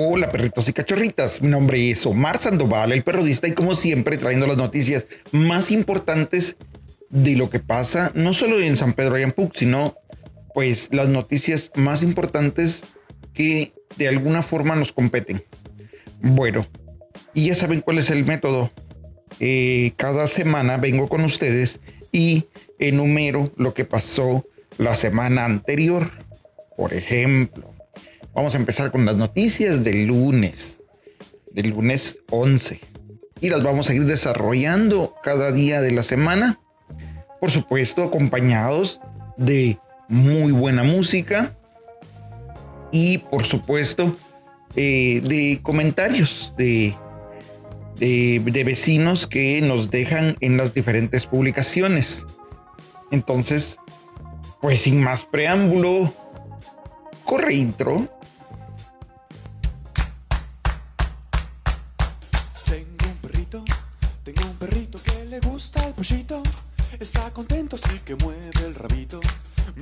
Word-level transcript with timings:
Hola 0.00 0.30
perritos 0.30 0.68
y 0.68 0.72
cachorritas, 0.72 1.42
mi 1.42 1.48
nombre 1.48 1.90
es 1.90 2.06
Omar 2.06 2.38
Sandoval, 2.38 2.92
el 2.92 3.02
perrodista 3.02 3.48
y 3.48 3.52
como 3.52 3.74
siempre 3.74 4.16
trayendo 4.16 4.46
las 4.46 4.56
noticias 4.56 5.08
más 5.32 5.72
importantes 5.72 6.56
de 7.10 7.34
lo 7.34 7.50
que 7.50 7.58
pasa 7.58 8.12
no 8.14 8.32
solo 8.32 8.60
en 8.60 8.76
San 8.76 8.92
Pedro 8.92 9.16
Ayampuc, 9.16 9.56
sino 9.56 9.96
pues 10.54 10.88
las 10.92 11.08
noticias 11.08 11.72
más 11.74 12.04
importantes 12.04 12.84
que 13.34 13.72
de 13.96 14.06
alguna 14.06 14.44
forma 14.44 14.76
nos 14.76 14.92
competen. 14.92 15.42
Bueno, 16.20 16.64
y 17.34 17.48
ya 17.48 17.56
saben 17.56 17.80
cuál 17.80 17.98
es 17.98 18.10
el 18.10 18.24
método. 18.24 18.70
Eh, 19.40 19.94
cada 19.96 20.28
semana 20.28 20.76
vengo 20.76 21.08
con 21.08 21.24
ustedes 21.24 21.80
y 22.12 22.44
enumero 22.78 23.52
lo 23.56 23.74
que 23.74 23.84
pasó 23.84 24.46
la 24.76 24.94
semana 24.94 25.44
anterior. 25.44 26.08
Por 26.76 26.94
ejemplo, 26.94 27.77
Vamos 28.38 28.54
a 28.54 28.58
empezar 28.58 28.92
con 28.92 29.04
las 29.04 29.16
noticias 29.16 29.82
del 29.82 30.06
lunes, 30.06 30.80
del 31.50 31.70
lunes 31.70 32.20
11. 32.30 32.78
Y 33.40 33.50
las 33.50 33.64
vamos 33.64 33.90
a 33.90 33.94
ir 33.94 34.04
desarrollando 34.04 35.16
cada 35.24 35.50
día 35.50 35.80
de 35.80 35.90
la 35.90 36.04
semana. 36.04 36.60
Por 37.40 37.50
supuesto, 37.50 38.04
acompañados 38.04 39.00
de 39.36 39.80
muy 40.06 40.52
buena 40.52 40.84
música. 40.84 41.58
Y 42.92 43.18
por 43.18 43.44
supuesto, 43.44 44.16
eh, 44.76 45.20
de 45.24 45.58
comentarios 45.60 46.54
de, 46.56 46.94
de, 47.96 48.40
de 48.44 48.62
vecinos 48.62 49.26
que 49.26 49.60
nos 49.62 49.90
dejan 49.90 50.36
en 50.38 50.56
las 50.56 50.74
diferentes 50.74 51.26
publicaciones. 51.26 52.24
Entonces, 53.10 53.78
pues 54.60 54.82
sin 54.82 55.02
más 55.02 55.24
preámbulo, 55.24 56.14
corre 57.24 57.54
intro 57.54 58.08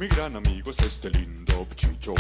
Mi 0.09 0.15
gran 0.15 0.37
amigo 0.37 0.71
es 0.71 0.79
este 0.83 1.11
lindo 1.11 1.67
chicho. 1.75 2.15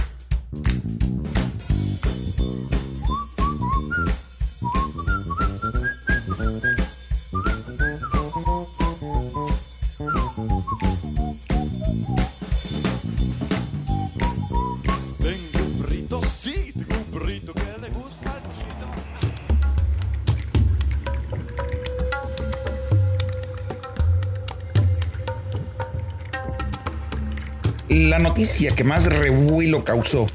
La 28.16 28.22
noticia 28.22 28.74
que 28.74 28.82
más 28.82 29.04
revuelo 29.04 29.84
causó 29.84 30.26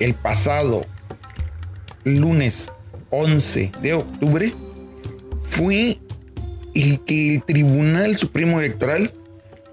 el 0.00 0.14
pasado 0.14 0.84
lunes 2.02 2.72
11 3.10 3.70
de 3.80 3.94
octubre 3.94 4.52
fue 5.44 5.98
el 6.74 6.98
que 7.04 7.36
el 7.36 7.44
Tribunal 7.44 8.18
Supremo 8.18 8.58
Electoral 8.58 9.12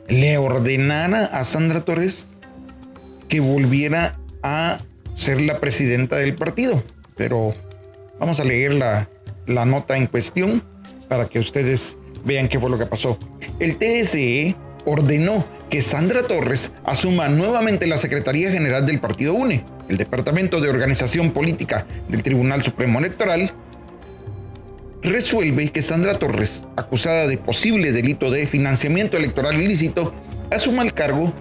le 0.07 0.37
ordenara 0.37 1.25
a 1.25 1.43
Sandra 1.43 1.83
Torres 1.83 2.27
que 3.27 3.39
volviera 3.39 4.19
a 4.43 4.77
ser 5.15 5.41
la 5.41 5.59
presidenta 5.59 6.17
del 6.17 6.35
partido. 6.35 6.83
Pero 7.17 7.55
vamos 8.19 8.39
a 8.39 8.43
leer 8.43 8.75
la, 8.75 9.09
la 9.47 9.65
nota 9.65 9.97
en 9.97 10.05
cuestión 10.05 10.61
para 11.09 11.27
que 11.27 11.39
ustedes 11.39 11.97
vean 12.23 12.47
qué 12.47 12.59
fue 12.59 12.69
lo 12.69 12.77
que 12.77 12.85
pasó. 12.85 13.17
El 13.59 13.77
TSE 13.77 14.55
ordenó 14.85 15.43
que 15.71 15.81
Sandra 15.81 16.21
Torres 16.23 16.73
asuma 16.83 17.29
nuevamente 17.29 17.87
la 17.87 17.97
Secretaría 17.97 18.51
General 18.51 18.85
del 18.85 18.99
Partido 18.99 19.33
UNE. 19.33 19.63
El 19.87 19.95
Departamento 19.95 20.59
de 20.59 20.69
Organización 20.69 21.31
Política 21.31 21.87
del 22.09 22.23
Tribunal 22.23 22.61
Supremo 22.61 22.99
Electoral 22.99 23.53
resuelve 25.01 25.69
que 25.69 25.81
Sandra 25.81 26.19
Torres, 26.19 26.65
acusada 26.75 27.25
de 27.25 27.37
posible 27.37 27.93
delito 27.93 28.29
de 28.29 28.47
financiamiento 28.47 29.15
electoral 29.15 29.61
ilícito, 29.61 30.13
asuma 30.51 30.83
el 30.83 30.93
cargo 30.93 31.33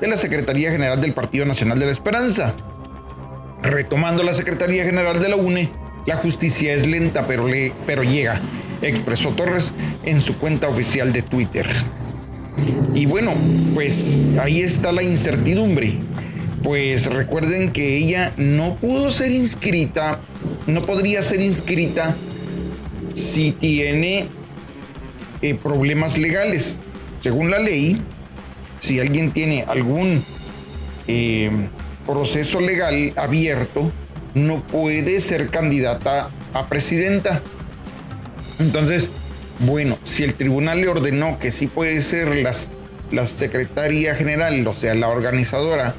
de 0.00 0.08
la 0.08 0.16
Secretaría 0.16 0.72
General 0.72 0.98
del 0.98 1.12
Partido 1.12 1.44
Nacional 1.44 1.78
de 1.78 1.84
la 1.84 1.92
Esperanza. 1.92 2.54
Retomando 3.62 4.22
la 4.22 4.32
Secretaría 4.32 4.84
General 4.84 5.20
de 5.20 5.28
la 5.28 5.36
UNE, 5.36 5.70
la 6.06 6.16
justicia 6.16 6.72
es 6.72 6.86
lenta 6.86 7.26
pero, 7.26 7.46
le, 7.46 7.74
pero 7.84 8.02
llega, 8.02 8.40
expresó 8.80 9.32
Torres 9.32 9.74
en 10.02 10.22
su 10.22 10.38
cuenta 10.38 10.66
oficial 10.66 11.12
de 11.12 11.20
Twitter. 11.20 11.66
Y 12.94 13.06
bueno, 13.06 13.34
pues 13.74 14.18
ahí 14.40 14.60
está 14.60 14.92
la 14.92 15.02
incertidumbre. 15.02 15.98
Pues 16.62 17.06
recuerden 17.06 17.72
que 17.72 17.96
ella 17.96 18.32
no 18.36 18.76
pudo 18.76 19.12
ser 19.12 19.30
inscrita, 19.30 20.20
no 20.66 20.82
podría 20.82 21.22
ser 21.22 21.40
inscrita 21.40 22.16
si 23.14 23.52
tiene 23.52 24.28
eh, 25.42 25.54
problemas 25.54 26.18
legales. 26.18 26.80
Según 27.20 27.50
la 27.50 27.58
ley, 27.58 28.00
si 28.80 29.00
alguien 29.00 29.32
tiene 29.32 29.64
algún 29.64 30.24
eh, 31.06 31.50
proceso 32.06 32.60
legal 32.60 33.12
abierto, 33.16 33.92
no 34.34 34.62
puede 34.66 35.20
ser 35.20 35.50
candidata 35.50 36.30
a 36.52 36.68
presidenta. 36.68 37.42
Entonces, 38.58 39.10
bueno, 39.60 39.98
si 40.04 40.24
el 40.24 40.34
tribunal 40.34 40.80
le 40.80 40.88
ordenó 40.88 41.38
que 41.38 41.50
sí 41.50 41.66
puede 41.66 42.00
ser 42.02 42.36
las, 42.36 42.72
la 43.10 43.26
secretaria 43.26 44.14
general, 44.14 44.66
o 44.66 44.74
sea, 44.74 44.94
la 44.94 45.08
organizadora, 45.08 45.94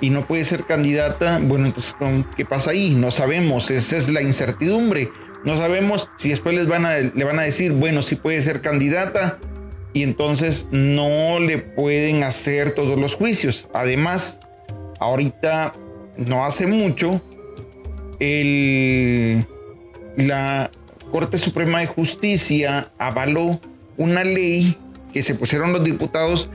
y 0.00 0.10
no 0.10 0.26
puede 0.26 0.44
ser 0.44 0.64
candidata, 0.64 1.38
bueno, 1.42 1.66
entonces, 1.66 1.94
¿qué 2.36 2.44
pasa 2.44 2.72
ahí? 2.72 2.90
No 2.90 3.10
sabemos, 3.10 3.70
esa 3.70 3.96
es 3.96 4.08
la 4.08 4.20
incertidumbre. 4.20 5.10
No 5.44 5.56
sabemos 5.56 6.08
si 6.16 6.30
después 6.30 6.54
les 6.54 6.66
van 6.66 6.86
a, 6.86 6.98
le 6.98 7.24
van 7.24 7.38
a 7.38 7.42
decir, 7.42 7.72
bueno, 7.72 8.02
sí 8.02 8.16
puede 8.16 8.40
ser 8.42 8.60
candidata, 8.60 9.38
y 9.92 10.02
entonces 10.02 10.68
no 10.70 11.38
le 11.38 11.58
pueden 11.58 12.22
hacer 12.22 12.72
todos 12.72 12.98
los 12.98 13.14
juicios. 13.14 13.68
Además, 13.74 14.40
ahorita, 14.98 15.74
no 16.16 16.44
hace 16.44 16.66
mucho, 16.66 17.22
el, 18.18 19.44
la, 20.16 20.70
Corte 21.12 21.36
Suprema 21.36 21.80
de 21.80 21.86
Justicia 21.86 22.90
avaló 22.96 23.60
una 23.98 24.24
ley 24.24 24.78
que 25.12 25.22
se 25.22 25.34
pusieron 25.34 25.74
los 25.74 25.84
diputados 25.84 26.48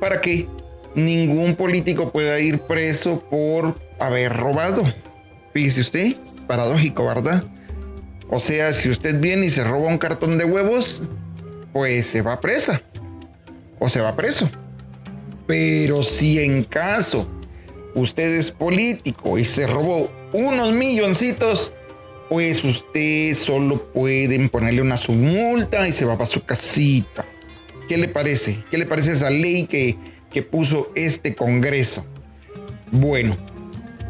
para 0.00 0.20
que 0.20 0.46
ningún 0.94 1.56
político 1.56 2.12
pueda 2.12 2.38
ir 2.38 2.60
preso 2.60 3.20
por 3.30 3.80
haber 3.98 4.36
robado. 4.36 4.84
Fíjese 5.54 5.80
usted, 5.80 6.16
paradójico, 6.46 7.06
¿verdad? 7.06 7.42
O 8.28 8.38
sea, 8.38 8.74
si 8.74 8.90
usted 8.90 9.18
viene 9.18 9.46
y 9.46 9.50
se 9.50 9.64
roba 9.64 9.88
un 9.88 9.96
cartón 9.96 10.36
de 10.36 10.44
huevos, 10.44 11.00
pues 11.72 12.06
se 12.06 12.20
va 12.20 12.38
presa 12.40 12.82
o 13.78 13.88
se 13.88 14.02
va 14.02 14.14
preso. 14.14 14.50
Pero 15.46 16.02
si 16.02 16.38
en 16.38 16.64
caso 16.64 17.26
usted 17.94 18.36
es 18.36 18.50
político 18.50 19.38
y 19.38 19.46
se 19.46 19.66
robó 19.66 20.10
unos 20.34 20.72
milloncitos, 20.72 21.72
pues 22.32 22.64
usted 22.64 23.34
solo 23.34 23.92
pueden 23.92 24.48
ponerle 24.48 24.80
una 24.80 24.96
submulta 24.96 25.86
y 25.86 25.92
se 25.92 26.06
va 26.06 26.16
para 26.16 26.30
su 26.30 26.42
casita. 26.42 27.26
¿Qué 27.86 27.98
le 27.98 28.08
parece? 28.08 28.56
¿Qué 28.70 28.78
le 28.78 28.86
parece 28.86 29.12
esa 29.12 29.28
ley 29.28 29.66
que, 29.66 29.98
que 30.32 30.40
puso 30.42 30.90
este 30.94 31.34
Congreso? 31.34 32.06
Bueno, 32.90 33.36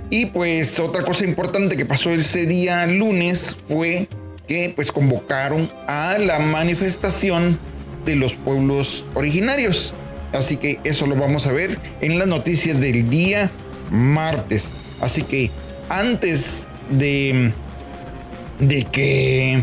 y 0.08 0.26
pues 0.26 0.78
otra 0.78 1.02
cosa 1.02 1.24
importante 1.24 1.76
que 1.76 1.84
pasó 1.84 2.10
ese 2.10 2.46
día 2.46 2.86
lunes 2.86 3.56
fue 3.66 4.06
que 4.46 4.72
pues 4.76 4.92
convocaron 4.92 5.68
a 5.88 6.16
la 6.18 6.38
manifestación 6.38 7.58
de 8.06 8.14
los 8.14 8.34
pueblos 8.34 9.04
originarios. 9.14 9.94
Así 10.32 10.58
que 10.58 10.78
eso 10.84 11.08
lo 11.08 11.16
vamos 11.16 11.48
a 11.48 11.52
ver 11.52 11.76
en 12.00 12.20
las 12.20 12.28
noticias 12.28 12.78
del 12.78 13.10
día 13.10 13.50
martes. 13.90 14.74
Así 15.00 15.24
que 15.24 15.50
antes 15.88 16.68
de, 16.88 17.52
de 18.62 18.84
que 18.84 19.62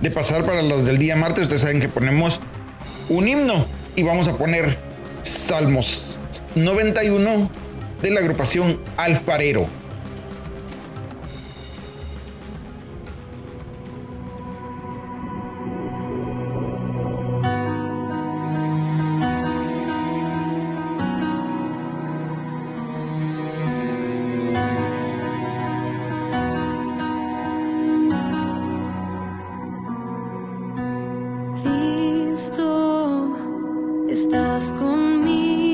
de 0.00 0.10
pasar 0.10 0.44
para 0.44 0.62
los 0.62 0.84
del 0.84 0.98
día 0.98 1.16
martes, 1.16 1.44
ustedes 1.44 1.62
saben 1.62 1.80
que 1.80 1.88
ponemos 1.88 2.40
un 3.08 3.26
himno 3.26 3.66
y 3.96 4.02
vamos 4.02 4.28
a 4.28 4.36
poner 4.36 4.76
Salmos 5.22 6.18
91 6.54 7.50
de 8.02 8.10
la 8.10 8.20
agrupación 8.20 8.78
Alfarero. 8.98 9.66
estás 34.08 34.70
conmigo. 34.72 35.65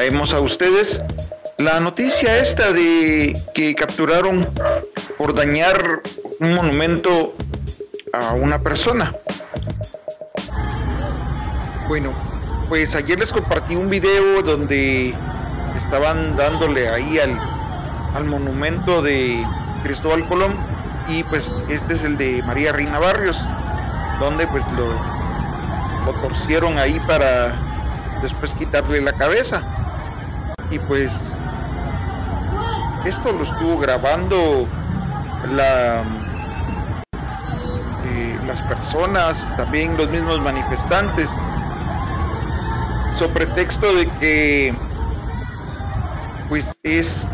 Traemos 0.00 0.32
a 0.32 0.40
ustedes 0.40 1.02
la 1.58 1.78
noticia 1.78 2.38
esta 2.38 2.72
de 2.72 3.38
que 3.52 3.74
capturaron 3.74 4.48
por 5.18 5.34
dañar 5.34 6.00
un 6.38 6.54
monumento 6.54 7.34
a 8.10 8.32
una 8.32 8.62
persona. 8.62 9.14
Bueno, 11.86 12.14
pues 12.70 12.94
ayer 12.94 13.18
les 13.18 13.30
compartí 13.30 13.76
un 13.76 13.90
video 13.90 14.40
donde 14.40 15.12
estaban 15.76 16.34
dándole 16.34 16.88
ahí 16.88 17.18
al, 17.18 17.38
al 18.14 18.24
monumento 18.24 19.02
de 19.02 19.44
Cristóbal 19.82 20.26
Colón 20.28 20.56
y 21.08 21.24
pues 21.24 21.46
este 21.68 21.92
es 21.92 22.04
el 22.04 22.16
de 22.16 22.42
María 22.44 22.72
Reina 22.72 22.98
Barrios, 22.98 23.36
donde 24.18 24.46
pues 24.46 24.64
lo, 24.78 24.94
lo 26.06 26.20
torcieron 26.22 26.78
ahí 26.78 26.98
para 27.00 27.52
después 28.22 28.54
quitarle 28.54 29.02
la 29.02 29.12
cabeza 29.12 29.76
y 30.70 30.78
pues 30.78 31.12
esto 33.04 33.32
lo 33.32 33.42
estuvo 33.42 33.78
grabando 33.78 34.66
eh, 38.04 38.38
las 38.46 38.62
personas 38.62 39.46
también 39.56 39.96
los 39.96 40.10
mismos 40.10 40.40
manifestantes 40.40 41.28
sobre 43.18 43.46
pretexto 43.46 43.94
de 43.94 44.06
que 44.20 44.74
pues 46.48 46.64
es 46.82 47.26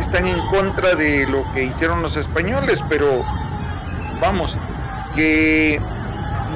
están 0.00 0.26
en 0.26 0.40
contra 0.48 0.94
de 0.94 1.26
lo 1.26 1.44
que 1.52 1.64
hicieron 1.64 2.02
los 2.02 2.16
españoles 2.16 2.80
pero 2.88 3.24
vamos 4.20 4.56
que 5.14 5.80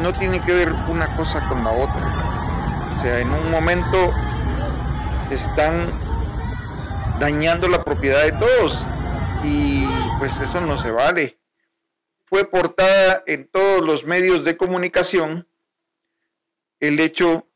no 0.01 0.13
tiene 0.13 0.41
que 0.41 0.53
ver 0.53 0.73
una 0.89 1.07
cosa 1.17 1.41
con 1.49 1.65
la 1.65 1.71
otra. 1.71 2.03
O 2.99 3.03
sea 3.03 3.19
en 3.21 3.31
un 3.31 3.51
momento 3.51 4.13
están 5.33 5.91
dañando 7.19 7.69
la 7.69 7.83
propiedad 7.83 8.25
de 8.25 8.33
todos 8.33 8.85
y 9.45 9.87
pues 10.19 10.33
eso 10.41 10.61
no 10.61 10.81
se 10.81 10.91
vale. 10.91 11.39
Fue 12.25 12.45
portada 12.45 13.23
en 13.27 13.47
todos 13.49 13.83
los 13.83 14.05
medios 14.05 14.45
de 14.45 14.57
comunicación 14.57 15.47
el 16.81 16.99
hecho 17.01 17.47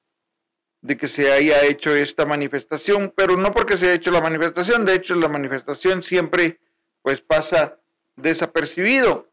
de 0.80 0.96
que 0.96 1.08
se 1.08 1.32
haya 1.32 1.64
hecho 1.64 1.94
esta 1.94 2.26
manifestación, 2.26 3.12
pero 3.16 3.36
no 3.36 3.52
porque 3.52 3.76
se 3.76 3.86
haya 3.86 3.94
hecho 3.94 4.10
la 4.10 4.20
manifestación, 4.20 4.84
de 4.84 4.94
hecho 4.94 5.16
la 5.16 5.28
manifestación 5.28 6.02
siempre 6.02 6.60
pues 7.02 7.20
pasa 7.20 7.78
desapercibido. 8.16 9.28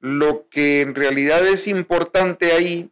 Lo 0.00 0.48
que 0.48 0.82
en 0.82 0.94
realidad 0.94 1.46
es 1.46 1.66
importante 1.66 2.52
ahí 2.52 2.90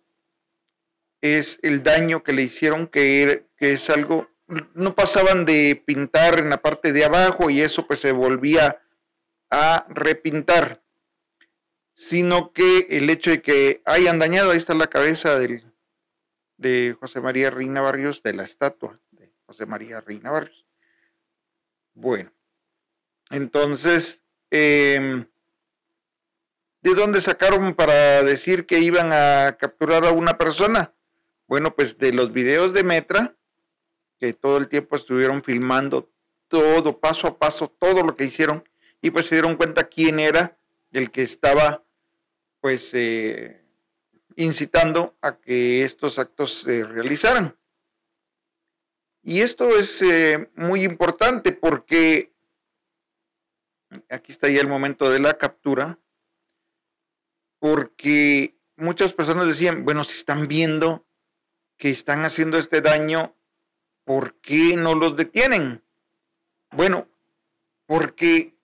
es 1.20 1.58
el 1.62 1.82
daño 1.82 2.22
que 2.22 2.32
le 2.32 2.42
hicieron, 2.42 2.86
que, 2.86 3.44
que 3.56 3.74
es 3.74 3.90
algo 3.90 4.28
no 4.74 4.94
pasaban 4.94 5.44
de 5.44 5.82
pintar 5.84 6.38
en 6.38 6.50
la 6.50 6.62
parte 6.62 6.92
de 6.92 7.04
abajo 7.04 7.50
y 7.50 7.60
eso 7.60 7.86
pues 7.86 8.00
se 8.00 8.12
volvía 8.12 8.80
a 9.50 9.86
repintar, 9.88 10.82
sino 11.92 12.52
que 12.52 12.86
el 12.90 13.08
hecho 13.10 13.30
de 13.30 13.42
que 13.42 13.82
hayan 13.84 14.18
dañado, 14.18 14.50
ahí 14.50 14.58
está 14.58 14.74
la 14.74 14.88
cabeza 14.88 15.38
del, 15.38 15.64
de 16.56 16.96
José 16.98 17.20
María 17.20 17.50
Reina 17.50 17.80
Barrios, 17.80 18.22
de 18.22 18.32
la 18.32 18.44
estatua 18.44 18.98
de 19.12 19.32
José 19.46 19.66
María 19.66 20.00
Reina 20.00 20.30
Barrios. 20.30 20.66
Bueno, 21.94 22.32
entonces, 23.30 24.24
em, 24.50 25.26
¿de 26.82 26.94
dónde 26.94 27.20
sacaron 27.20 27.74
para 27.74 28.22
decir 28.22 28.66
que 28.66 28.80
iban 28.80 29.10
a 29.12 29.56
capturar 29.58 30.04
a 30.04 30.10
una 30.10 30.36
persona? 30.36 30.94
Bueno, 31.46 31.74
pues 31.74 31.98
de 31.98 32.12
los 32.12 32.32
videos 32.32 32.72
de 32.72 32.82
Metra, 32.82 33.36
todo 34.32 34.58
el 34.58 34.68
tiempo 34.68 34.96
estuvieron 34.96 35.42
filmando 35.42 36.10
todo, 36.48 36.98
paso 37.00 37.26
a 37.26 37.38
paso, 37.38 37.68
todo 37.68 38.02
lo 38.02 38.16
que 38.16 38.24
hicieron, 38.24 38.66
y 39.02 39.10
pues 39.10 39.26
se 39.26 39.34
dieron 39.34 39.56
cuenta 39.56 39.84
quién 39.84 40.20
era 40.20 40.56
el 40.92 41.10
que 41.10 41.22
estaba, 41.22 41.84
pues, 42.60 42.90
eh, 42.92 43.64
incitando 44.36 45.16
a 45.20 45.36
que 45.38 45.84
estos 45.84 46.18
actos 46.18 46.62
se 46.62 46.84
realizaran. 46.84 47.56
Y 49.22 49.40
esto 49.40 49.76
es 49.76 50.00
eh, 50.02 50.50
muy 50.54 50.84
importante 50.84 51.52
porque 51.52 52.32
aquí 54.08 54.32
está 54.32 54.48
ya 54.48 54.60
el 54.60 54.68
momento 54.68 55.10
de 55.10 55.18
la 55.18 55.38
captura, 55.38 55.98
porque 57.58 58.56
muchas 58.76 59.12
personas 59.12 59.46
decían, 59.46 59.84
bueno, 59.84 60.04
si 60.04 60.16
están 60.16 60.46
viendo 60.46 61.06
que 61.76 61.90
están 61.90 62.24
haciendo 62.24 62.58
este 62.58 62.80
daño 62.80 63.34
¿por 64.04 64.34
qué 64.40 64.76
no 64.76 64.94
los 64.94 65.16
detienen? 65.16 65.82
Bueno, 66.70 67.08
porque 67.86 68.54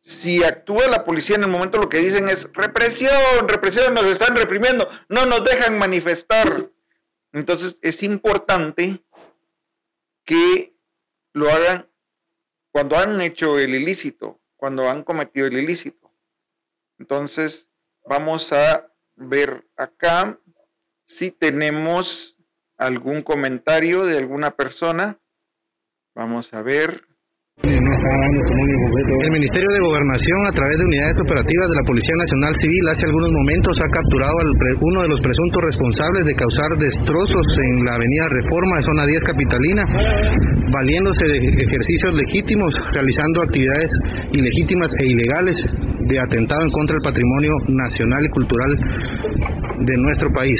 si 0.00 0.44
actúa 0.44 0.86
la 0.88 1.04
policía 1.04 1.36
en 1.36 1.44
el 1.44 1.50
momento 1.50 1.78
lo 1.78 1.88
que 1.88 1.98
dicen 1.98 2.28
es 2.28 2.52
represión, 2.52 3.48
represión, 3.48 3.94
nos 3.94 4.04
están 4.04 4.36
reprimiendo, 4.36 4.88
no 5.08 5.24
nos 5.26 5.44
dejan 5.44 5.78
manifestar. 5.78 6.70
Entonces 7.32 7.78
es 7.80 8.02
importante 8.02 9.02
que 10.24 10.74
lo 11.32 11.50
hagan 11.50 11.88
cuando 12.70 12.96
han 12.96 13.20
hecho 13.20 13.58
el 13.58 13.74
ilícito, 13.74 14.40
cuando 14.56 14.88
han 14.88 15.02
cometido 15.02 15.46
el 15.46 15.56
ilícito. 15.56 16.10
Entonces 16.98 17.66
vamos 18.04 18.52
a 18.52 18.90
ver 19.16 19.66
acá 19.76 20.38
si 21.04 21.30
tenemos 21.30 22.36
algún 22.78 23.22
comentario 23.22 24.04
de 24.04 24.18
alguna 24.18 24.50
persona. 24.50 25.18
Vamos 26.14 26.52
a 26.54 26.62
ver. 26.62 27.02
El 27.62 29.30
Ministerio 29.30 29.70
de 29.70 29.80
Gobernación, 29.80 30.46
a 30.46 30.52
través 30.52 30.76
de 30.76 30.84
unidades 30.84 31.20
operativas 31.22 31.70
de 31.70 31.76
la 31.76 31.86
Policía 31.86 32.16
Nacional 32.18 32.54
Civil, 32.60 32.88
hace 32.90 33.06
algunos 33.06 33.30
momentos 33.30 33.78
ha 33.78 33.88
capturado 33.94 34.34
a 34.34 34.44
uno 34.80 35.02
de 35.02 35.08
los 35.08 35.20
presuntos 35.20 35.62
responsables 35.62 36.24
de 36.26 36.34
causar 36.34 36.70
destrozos 36.76 37.46
en 37.62 37.84
la 37.84 37.94
Avenida 37.94 38.26
Reforma, 38.28 38.82
zona 38.82 39.06
10 39.06 39.22
capitalina, 39.22 39.84
valiéndose 40.72 41.24
de 41.30 41.38
ejercicios 41.62 42.14
legítimos, 42.18 42.74
realizando 42.92 43.42
actividades 43.42 43.90
ilegítimas 44.32 44.90
e 44.98 45.06
ilegales 45.14 45.56
de 46.10 46.18
atentado 46.18 46.62
en 46.64 46.70
contra 46.70 46.96
del 46.96 47.06
patrimonio 47.06 47.54
nacional 47.68 48.24
y 48.26 48.30
cultural 48.30 48.72
de 49.78 49.96
nuestro 49.96 50.28
país 50.32 50.58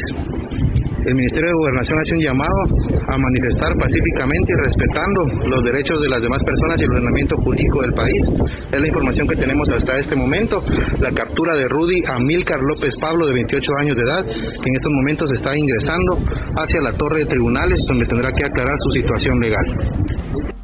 el 1.05 1.15
Ministerio 1.15 1.49
de 1.49 1.57
Gobernación 1.61 1.99
hace 2.01 2.13
un 2.15 2.23
llamado 2.25 2.59
a 3.09 3.19
manifestar 3.19 3.77
pacíficamente 3.77 4.53
y 4.53 4.57
respetando 4.63 5.21
los 5.47 5.65
derechos 5.65 6.01
de 6.01 6.09
las 6.09 6.23
demás 6.23 6.43
personas 6.43 6.81
y 6.81 6.85
el 6.85 6.91
ordenamiento 6.91 7.37
jurídico 7.37 7.83
del 7.83 7.93
país. 7.93 8.23
Es 8.73 8.81
la 8.81 8.87
información 8.87 9.29
que 9.29 9.37
tenemos 9.37 9.69
hasta 9.69 9.99
este 9.99 10.17
momento. 10.17 10.63
La 11.01 11.11
captura 11.13 11.57
de 11.57 11.69
Rudy 11.69 12.01
Amílcar 12.09 12.61
López 12.61 12.95
Pablo, 13.01 13.27
de 13.27 13.35
28 13.35 13.71
años 13.83 13.95
de 13.97 14.03
edad, 14.03 14.25
que 14.25 14.69
en 14.69 14.75
estos 14.75 14.93
momentos 14.93 15.31
está 15.33 15.57
ingresando 15.57 16.19
hacia 16.57 16.81
la 16.81 16.93
torre 16.93 17.21
de 17.21 17.27
tribunales, 17.27 17.79
donde 17.87 18.07
tendrá 18.07 18.33
que 18.33 18.45
aclarar 18.45 18.77
su 18.81 18.91
situación 18.93 19.41
legal. 19.41 20.64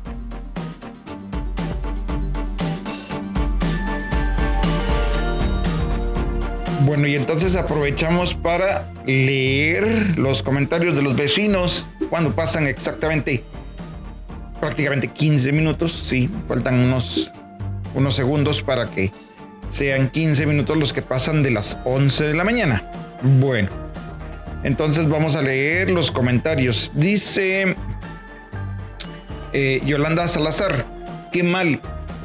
Bueno, 6.91 7.07
y 7.07 7.15
entonces 7.15 7.55
aprovechamos 7.55 8.35
para 8.35 8.91
leer 9.07 10.19
los 10.19 10.43
comentarios 10.43 10.97
de 10.97 11.03
los 11.03 11.15
vecinos 11.15 11.87
cuando 12.09 12.35
pasan 12.35 12.67
exactamente 12.67 13.45
prácticamente 14.59 15.07
15 15.07 15.53
minutos. 15.53 16.07
Sí, 16.09 16.29
faltan 16.49 16.75
unos, 16.81 17.31
unos 17.95 18.17
segundos 18.17 18.61
para 18.63 18.87
que 18.87 19.13
sean 19.71 20.11
15 20.11 20.47
minutos 20.47 20.77
los 20.77 20.93
que 20.93 21.01
pasan 21.01 21.45
de 21.45 21.53
las 21.53 21.79
11 21.85 22.25
de 22.25 22.35
la 22.35 22.43
mañana. 22.43 22.91
Bueno, 23.23 23.69
entonces 24.65 25.09
vamos 25.09 25.37
a 25.37 25.43
leer 25.43 25.91
los 25.91 26.11
comentarios. 26.11 26.91
Dice 26.97 27.77
eh, 29.53 29.81
Yolanda 29.87 30.27
Salazar, 30.27 30.85
qué 31.31 31.45
mal. 31.45 31.81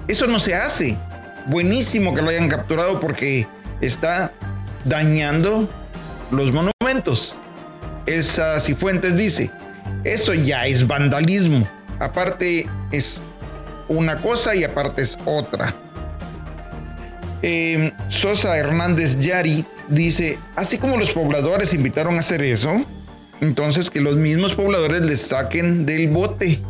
Eso 0.07 0.25
no 0.25 0.39
se 0.39 0.55
hace. 0.55 0.97
Buenísimo 1.45 2.15
que 2.15 2.23
lo 2.23 2.29
hayan 2.29 2.49
capturado 2.49 2.99
porque 2.99 3.45
está 3.79 4.31
dañando 4.85 5.67
los 6.31 6.51
monumentos. 6.51 7.37
Elsa 8.05 8.59
Cifuentes 8.59 9.17
dice, 9.17 9.51
Eso 10.03 10.33
ya 10.33 10.67
es 10.67 10.87
vandalismo. 10.87 11.67
Aparte 11.99 12.67
es 12.91 13.19
una 13.87 14.17
cosa 14.17 14.55
y 14.55 14.63
aparte 14.63 15.01
es 15.01 15.17
otra. 15.25 15.73
Em, 17.41 17.91
Sosa 18.07 18.57
Hernández 18.57 19.19
Yari 19.19 19.65
dice, 19.89 20.39
así 20.55 20.77
como 20.77 20.97
los 20.97 21.11
pobladores 21.11 21.73
invitaron 21.73 22.15
a 22.15 22.19
hacer 22.19 22.41
eso, 22.41 22.81
entonces 23.41 23.89
que 23.89 24.01
los 24.01 24.15
mismos 24.15 24.55
pobladores 24.55 25.01
les 25.01 25.21
saquen 25.21 25.85
del 25.85 26.09
bote. 26.09 26.61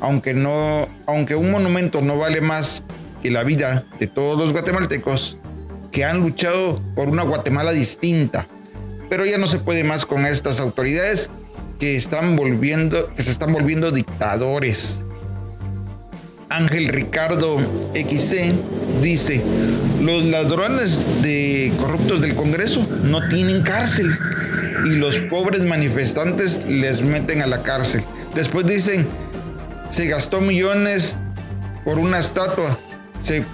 Aunque 0.00 0.32
no, 0.32 0.88
aunque 1.06 1.34
un 1.34 1.50
monumento 1.50 2.00
no 2.00 2.16
vale 2.16 2.40
más 2.40 2.84
que 3.22 3.30
la 3.30 3.42
vida 3.42 3.84
de 3.98 4.06
todos 4.06 4.38
los 4.38 4.52
guatemaltecos 4.52 5.39
que 5.90 6.04
han 6.04 6.20
luchado 6.20 6.82
por 6.94 7.08
una 7.08 7.22
Guatemala 7.22 7.72
distinta. 7.72 8.46
Pero 9.08 9.26
ya 9.26 9.38
no 9.38 9.46
se 9.46 9.58
puede 9.58 9.84
más 9.84 10.06
con 10.06 10.24
estas 10.24 10.60
autoridades 10.60 11.30
que 11.78 11.96
están 11.96 12.36
volviendo, 12.36 13.12
que 13.14 13.22
se 13.22 13.30
están 13.30 13.52
volviendo 13.52 13.90
dictadores. 13.90 15.00
Ángel 16.48 16.88
Ricardo 16.88 17.58
XC 17.94 18.52
dice, 19.02 19.42
los 20.00 20.24
ladrones 20.24 21.00
de 21.22 21.72
corruptos 21.80 22.20
del 22.20 22.34
Congreso 22.34 22.86
no 23.04 23.28
tienen 23.28 23.62
cárcel 23.62 24.10
y 24.84 24.90
los 24.90 25.16
pobres 25.16 25.64
manifestantes 25.64 26.64
les 26.66 27.02
meten 27.02 27.42
a 27.42 27.46
la 27.46 27.62
cárcel. 27.62 28.02
Después 28.34 28.66
dicen, 28.66 29.06
se 29.90 30.06
gastó 30.06 30.40
millones 30.40 31.16
por 31.84 31.98
una 31.98 32.18
estatua, 32.18 32.78
se, 33.20 33.44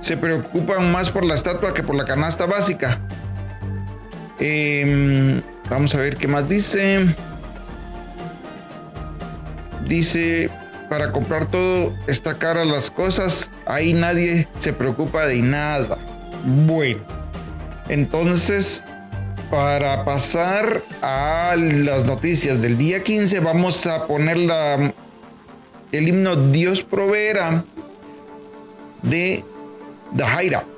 se 0.00 0.16
preocupan 0.16 0.90
más 0.92 1.10
por 1.10 1.24
la 1.24 1.34
estatua 1.34 1.74
que 1.74 1.82
por 1.82 1.94
la 1.94 2.04
canasta 2.04 2.46
básica. 2.46 3.00
Em, 4.38 5.42
vamos 5.68 5.94
a 5.94 5.98
ver 5.98 6.16
qué 6.16 6.26
más 6.26 6.48
dice. 6.48 7.14
Dice, 9.86 10.50
para 10.88 11.12
comprar 11.12 11.46
todo 11.46 11.94
está 12.06 12.38
cara 12.38 12.64
las 12.64 12.90
cosas, 12.90 13.50
ahí 13.66 13.92
nadie 13.92 14.48
se 14.58 14.72
preocupa 14.72 15.26
de 15.26 15.42
nada. 15.42 15.98
Bueno, 16.44 17.00
entonces, 17.88 18.82
para 19.50 20.04
pasar 20.04 20.82
a 21.02 21.54
las 21.56 22.04
noticias 22.04 22.62
del 22.62 22.78
día 22.78 23.02
15, 23.02 23.40
vamos 23.40 23.86
a 23.86 24.06
poner 24.06 24.38
la, 24.38 24.92
el 25.92 26.08
himno 26.08 26.36
Dios 26.36 26.82
proveerá 26.82 27.64
de 29.02 29.44
Dahaira. 30.12 30.64
Puede 30.64 30.69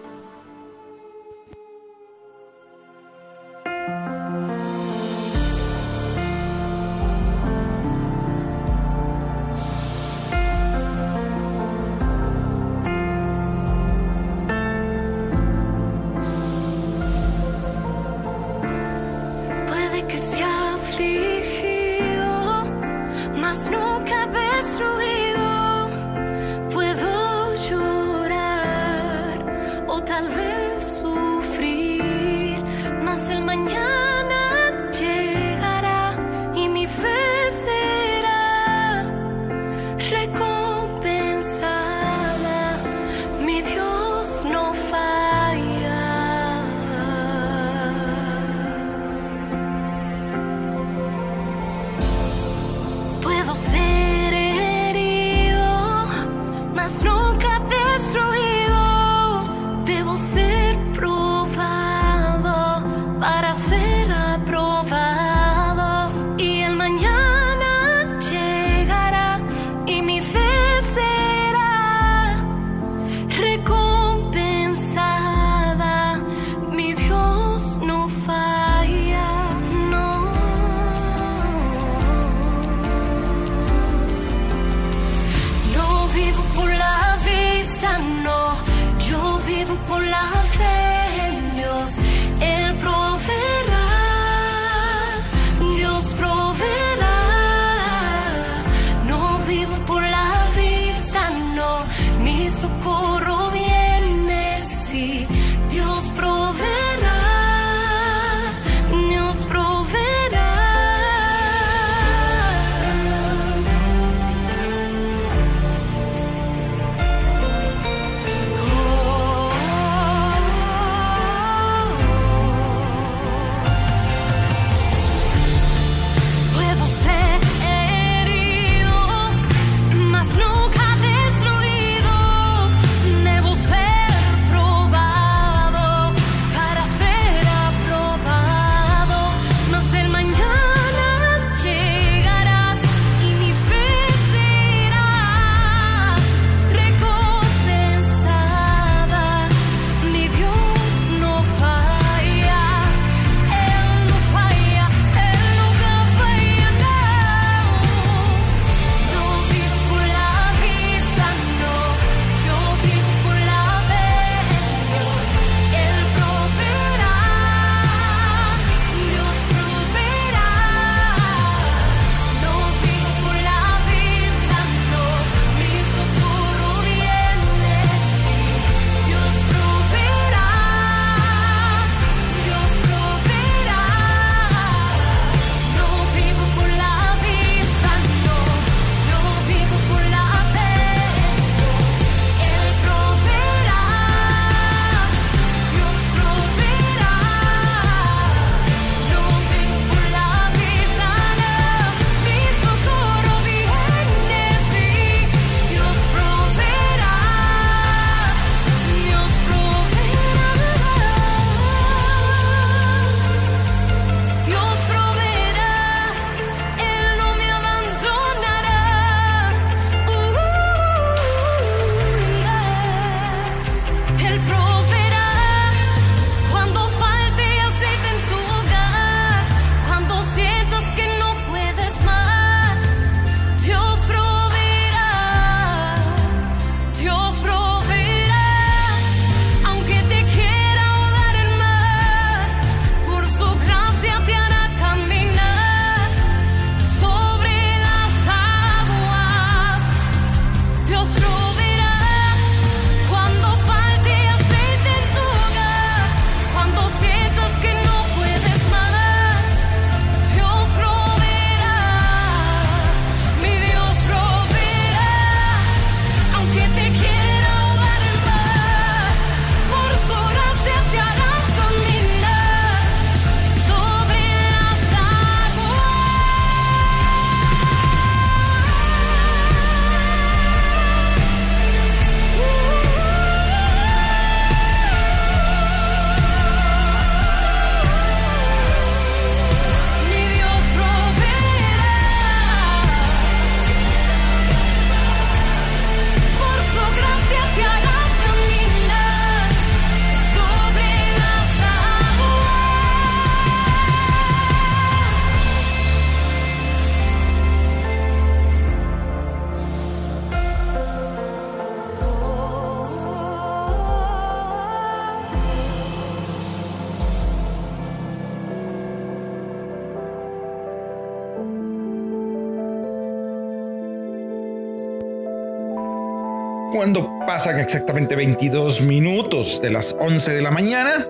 pasan 327.35 327.59
exactamente 327.61 328.15
22 328.15 328.83
minutos 328.83 329.63
de 329.63 329.71
las 329.71 329.97
11 329.99 330.35
de 330.35 330.43
la 330.43 330.51
mañana, 330.51 331.09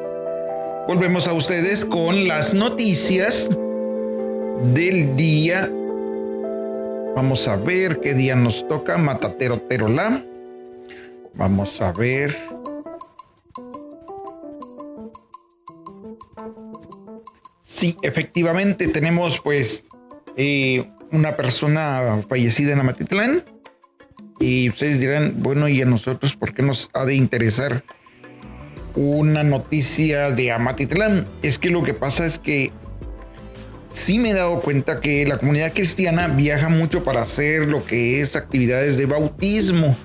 volvemos 0.87 1.27
a 1.27 1.33
ustedes 1.33 1.85
con 1.85 2.29
las 2.29 2.55
noticias 2.55 3.51
del 4.73 5.17
día. 5.17 5.69
Vamos 7.17 7.49
a 7.49 7.57
ver 7.57 7.99
qué 7.99 8.15
día 8.15 8.37
nos 8.37 8.69
toca. 8.69 8.99
Matatero 8.99 9.63
Terola. 9.63 10.25
Vamos 11.35 11.83
a 11.83 11.91
ver. 11.91 12.37
Sí, 17.65 17.97
efectivamente 18.03 18.87
tenemos 18.87 19.41
pues 19.41 19.85
eh, 20.37 20.89
una 21.11 21.37
persona 21.37 22.23
fallecida 22.29 22.75
en 22.75 22.79
Amatitlán. 22.79 23.43
Y 24.43 24.71
ustedes 24.71 24.99
dirán, 24.99 25.37
bueno, 25.37 25.69
¿y 25.69 25.81
a 25.83 25.85
nosotros 25.85 26.35
por 26.35 26.53
qué 26.53 26.65
nos 26.65 26.91
ha 26.95 27.05
de 27.05 27.15
interesar 27.15 27.85
una 28.97 29.45
noticia 29.45 30.33
de 30.33 30.51
Amatitlán? 30.51 31.29
Es 31.43 31.61
que 31.61 31.71
lo 31.71 31.85
que 31.85 31.95
pasa 31.95 32.27
es 32.27 32.41
que 32.41 32.73
sí 33.93 34.19
me 34.19 34.31
he 34.31 34.35
dado 34.35 34.61
cuenta 34.61 35.01
que 35.01 35.25
la 35.29 35.39
comunidad 35.39 35.73
cristiana 35.73 36.27
viaja 36.27 36.69
mucho 36.69 37.05
para 37.05 37.23
hacer 37.23 37.69
lo 37.69 37.85
que 37.85 38.21
es 38.21 38.35
actividades 38.35 38.97
de 38.97 39.07
bautismo. 39.07 39.97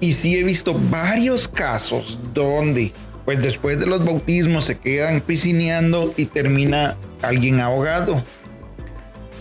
Y 0.00 0.14
sí 0.14 0.38
he 0.38 0.42
visto 0.42 0.72
varios 0.90 1.46
casos 1.46 2.18
donde, 2.32 2.94
pues 3.26 3.42
después 3.42 3.78
de 3.78 3.84
los 3.84 4.02
bautismos 4.02 4.64
se 4.64 4.78
quedan 4.78 5.20
piscineando 5.20 6.14
y 6.16 6.24
termina 6.24 6.96
alguien 7.20 7.60
ahogado. 7.60 8.24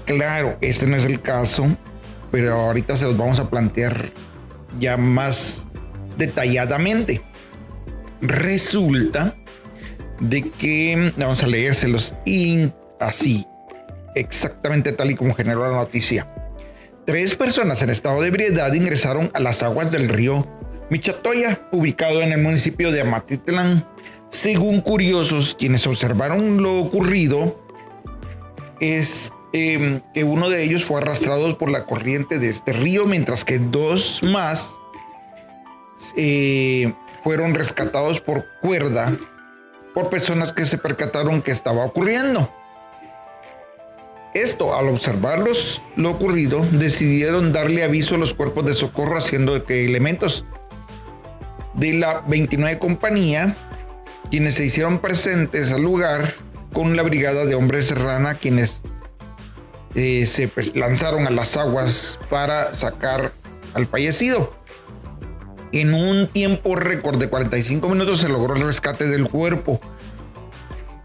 Claro, 0.05 0.57
este 0.59 0.85
no 0.85 0.97
es 0.97 1.05
el 1.05 1.21
caso, 1.21 1.77
pero 2.31 2.53
ahorita 2.53 2.97
se 2.97 3.05
los 3.05 3.17
vamos 3.17 3.39
a 3.39 3.49
plantear 3.49 4.11
ya 4.79 4.97
más 4.97 5.65
detalladamente. 6.17 7.21
Resulta 8.21 9.35
de 10.19 10.49
que 10.51 11.13
vamos 11.17 11.43
a 11.43 11.47
leérselos 11.47 12.15
así, 12.99 13.45
exactamente 14.15 14.91
tal 14.91 15.11
y 15.11 15.15
como 15.15 15.33
generó 15.33 15.69
la 15.69 15.77
noticia. 15.77 16.27
Tres 17.05 17.35
personas 17.35 17.81
en 17.81 17.89
estado 17.89 18.21
de 18.21 18.27
ebriedad 18.27 18.71
ingresaron 18.73 19.31
a 19.33 19.39
las 19.39 19.63
aguas 19.63 19.91
del 19.91 20.09
río 20.09 20.45
Michatoya, 20.89 21.67
ubicado 21.71 22.21
en 22.21 22.31
el 22.31 22.41
municipio 22.41 22.91
de 22.91 23.01
Amatitlán. 23.01 23.87
Según 24.29 24.81
curiosos, 24.81 25.55
quienes 25.57 25.85
observaron 25.85 26.61
lo 26.61 26.79
ocurrido, 26.79 27.63
es 28.79 29.31
em, 29.53 30.01
que 30.13 30.23
uno 30.23 30.49
de 30.49 30.63
ellos 30.63 30.85
fue 30.85 30.97
arrastrado 30.97 31.57
por 31.57 31.71
la 31.71 31.85
corriente 31.85 32.39
de 32.39 32.49
este 32.49 32.73
río, 32.73 33.05
mientras 33.05 33.45
que 33.45 33.59
dos 33.59 34.21
más 34.23 34.71
eh, 36.15 36.93
fueron 37.23 37.53
rescatados 37.53 38.21
por 38.21 38.45
cuerda 38.62 39.17
por 39.93 40.09
personas 40.09 40.53
que 40.53 40.65
se 40.65 40.77
percataron 40.77 41.41
que 41.41 41.51
estaba 41.51 41.83
ocurriendo. 41.83 42.53
Esto, 44.33 44.75
al 44.75 44.89
observarlos 44.89 45.81
lo 45.95 46.12
ocurrido, 46.12 46.65
decidieron 46.71 47.51
darle 47.51 47.83
aviso 47.83 48.15
a 48.15 48.19
los 48.19 48.33
cuerpos 48.33 48.65
de 48.65 48.75
socorro 48.75 49.17
haciendo 49.17 49.63
que 49.65 49.85
elementos 49.85 50.45
de 51.73 51.93
la 51.93 52.21
29 52.27 52.77
compañía, 52.77 53.55
quienes 54.29 54.55
se 54.55 54.65
hicieron 54.65 54.99
presentes 54.99 55.71
al 55.71 55.81
lugar 55.81 56.35
con 56.73 56.95
la 56.95 57.03
brigada 57.03 57.45
de 57.45 57.55
hombres 57.55 57.88
serrana, 57.88 58.35
quienes 58.35 58.83
eh, 59.95 60.25
se 60.25 60.47
pues, 60.47 60.75
lanzaron 60.75 61.28
a 61.28 61.32
las 61.32 61.58
aguas 61.58 62.19
para 62.30 62.73
sacar 62.73 63.32
al 63.73 63.88
fallecido. 63.88 64.56
En 65.71 65.93
un 65.93 66.28
tiempo 66.28 66.75
récord 66.75 67.19
de 67.19 67.30
45 67.30 67.89
minutos 67.89 68.21
se 68.21 68.30
logró 68.30 68.56
el 68.56 68.62
rescate 68.62 69.08
del 69.08 69.30
cuerpo. 69.30 69.80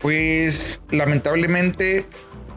Pues 0.01 0.83
lamentablemente 0.90 2.07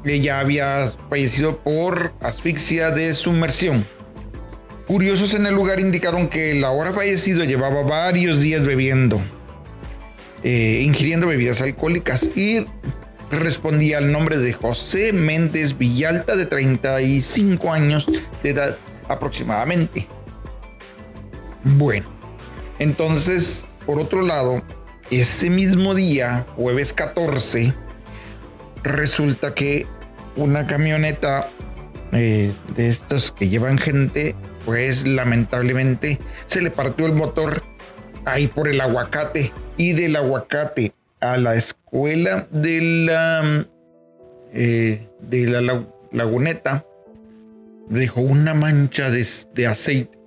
ella 0.06 0.40
había 0.40 0.94
fallecido 1.10 1.58
por 1.60 2.14
asfixia 2.22 2.92
de 2.92 3.14
sumersión. 3.14 3.86
Curiosos 4.88 5.34
en 5.34 5.46
el 5.46 5.54
lugar 5.54 5.80
indicaron 5.82 6.30
que 6.30 6.52
el 6.52 6.64
ahora 6.64 6.94
fallecido 6.94 7.44
llevaba 7.44 7.84
varios 7.84 8.40
días 8.40 8.64
bebiendo, 8.64 9.22
eh, 10.44 10.82
ingiriendo 10.86 11.28
bebidas 11.28 11.62
alcohólicas 11.62 12.24
y 12.36 12.66
respondía 13.32 13.98
al 13.98 14.12
nombre 14.12 14.38
de 14.38 14.54
José 14.54 15.14
Méndez 15.14 15.78
Villalta 15.78 16.36
de 16.36 16.46
35 16.46 17.72
años 17.72 18.06
de 18.44 18.50
edad 18.50 18.78
aproximadamente. 19.10 20.08
Bueno, 21.64 22.08
entonces, 22.80 23.66
por 23.86 24.00
otro 24.00 24.22
lado, 24.22 24.64
ese 25.12 25.50
mismo 25.50 25.96
día, 25.96 26.46
jueves 26.56 26.94
14, 26.94 27.74
resulta 28.84 29.54
que 29.54 29.86
una 30.36 30.68
camioneta 30.68 31.50
eh, 32.12 32.54
de 32.76 32.88
estos 32.88 33.32
que 33.32 33.50
llevan 33.50 33.78
gente, 33.78 34.36
pues 34.66 35.08
lamentablemente 35.08 36.20
se 36.48 36.62
le 36.62 36.72
partió 36.72 37.06
el 37.06 37.14
motor 37.14 37.64
ahí 38.26 38.48
por 38.48 38.68
el 38.68 38.80
aguacate 38.80 39.52
y 39.78 39.94
del 39.94 40.16
aguacate 40.16 40.94
a 41.20 41.38
la 41.38 41.56
escuela 41.56 42.48
de 42.52 43.06
la 43.06 43.68
eh, 44.54 45.08
de 45.22 45.48
la 45.48 45.86
laguneta 46.12 46.86
dejó 47.90 48.22
una 48.22 48.54
mancha 48.54 49.10
de, 49.10 49.26
de 49.54 49.68
aceite 49.68 50.18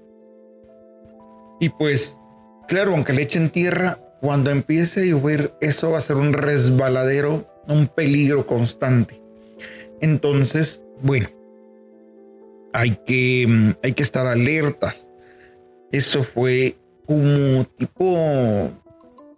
y 1.61 1.68
pues 1.70 2.18
claro 2.68 2.92
aunque 2.92 3.12
le 3.12 3.22
echen 3.22 3.50
tierra 3.50 3.98
cuando 4.20 4.50
empiece 4.50 5.03
a 5.03 5.05
llover 5.05 5.55
eso 5.61 5.90
va 5.90 5.98
a 5.98 6.03
ser 6.03 6.16
un 6.16 6.33
resbaladero 6.33 7.50
un 7.70 7.88
peligro 7.88 8.46
constante. 8.46 9.20
Entonces, 10.00 10.83
bueno, 11.03 11.29
hay 12.72 12.98
que, 13.07 13.46
mm, 13.48 13.70
hay 13.83 13.92
que 13.92 14.03
estar 14.03 14.26
alertas. 14.26 15.09
Eso 15.92 16.22
fue 16.22 16.76
como 17.07 17.64
tipo 17.64 18.70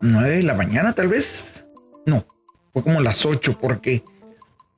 9 0.03 0.37
de 0.37 0.43
la 0.43 0.55
mañana, 0.55 0.93
tal 0.93 1.09
vez. 1.09 1.65
No, 2.07 2.27
fue 2.73 2.83
como 2.83 3.01
las 3.01 3.25
8, 3.25 3.59
porque 3.61 4.03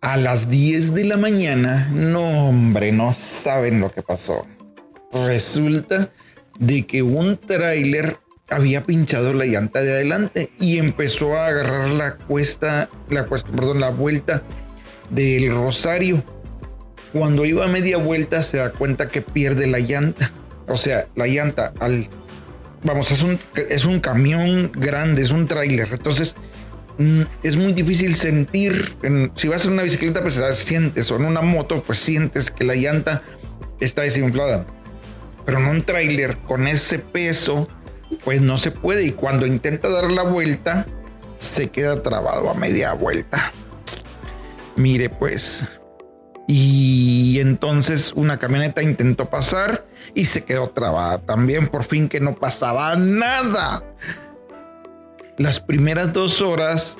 a 0.02 0.18
las 0.18 0.50
10 0.50 0.94
de 0.94 1.04
la 1.04 1.16
mañana, 1.16 1.90
no, 1.92 2.48
hombre, 2.48 2.92
no 2.92 3.12
saben 3.14 3.80
lo 3.80 3.90
que 3.90 4.02
pasó. 4.02 4.46
Resulta 5.12 6.12
de 6.58 6.86
que 6.86 7.02
un 7.02 7.38
tráiler 7.38 8.18
había 8.50 8.84
pinchado 8.84 9.32
la 9.32 9.46
llanta 9.46 9.80
de 9.80 9.92
adelante 9.92 10.52
y 10.60 10.76
empezó 10.76 11.36
a 11.36 11.46
agarrar 11.46 11.88
la 11.88 12.16
cuesta, 12.16 12.90
la 13.08 13.24
cuesta, 13.24 13.50
perdón, 13.50 13.80
la 13.80 13.88
vuelta 13.88 14.42
del 15.10 15.50
Rosario. 15.50 16.22
Cuando 17.14 17.46
iba 17.46 17.64
a 17.64 17.68
media 17.68 17.96
vuelta 17.96 18.42
se 18.42 18.58
da 18.58 18.72
cuenta 18.72 19.08
que 19.08 19.22
pierde 19.22 19.66
la 19.66 19.78
llanta. 19.78 20.32
O 20.66 20.76
sea, 20.76 21.06
la 21.14 21.26
llanta 21.26 21.72
al 21.80 22.08
vamos, 22.84 23.10
es 23.10 23.22
un 23.22 23.40
es 23.68 23.84
un 23.84 23.98
camión 23.98 24.70
grande, 24.74 25.22
es 25.22 25.30
un 25.30 25.48
tráiler. 25.48 25.88
Entonces, 25.92 26.36
mm, 26.98 27.22
es 27.42 27.56
muy 27.56 27.72
difícil 27.72 28.14
sentir 28.14 28.96
si 29.34 29.48
vas 29.48 29.64
en 29.64 29.72
una 29.72 29.82
bicicleta 29.82 30.22
pues 30.22 30.40
sientes 30.56 31.10
o 31.10 31.16
en 31.16 31.24
una 31.24 31.42
moto 31.42 31.82
pues 31.82 31.98
sientes 31.98 32.50
que 32.50 32.64
la 32.64 32.76
llanta 32.76 33.22
está 33.80 34.02
desinflada. 34.02 34.66
Pero 35.44 35.58
en 35.58 35.66
un 35.66 35.82
tráiler 35.82 36.38
con 36.38 36.68
ese 36.68 37.00
peso 37.00 37.68
pues 38.24 38.40
no 38.40 38.58
se 38.58 38.70
puede 38.70 39.04
y 39.04 39.12
cuando 39.12 39.46
intenta 39.46 39.88
dar 39.88 40.10
la 40.10 40.22
vuelta 40.22 40.86
se 41.38 41.70
queda 41.70 42.02
trabado 42.02 42.48
a 42.50 42.54
media 42.54 42.92
vuelta. 42.92 43.52
Mire 44.76 45.10
pues. 45.10 45.68
Y 46.46 47.38
entonces 47.40 48.12
una 48.14 48.38
camioneta 48.38 48.82
intentó 48.82 49.30
pasar 49.30 49.86
y 50.14 50.26
se 50.26 50.44
quedó 50.44 50.70
trabada 50.70 51.18
también, 51.18 51.68
por 51.68 51.84
fin 51.84 52.08
que 52.08 52.20
no 52.20 52.34
pasaba 52.34 52.96
nada. 52.96 53.82
Las 55.38 55.58
primeras 55.60 56.12
dos 56.12 56.42
horas 56.42 56.98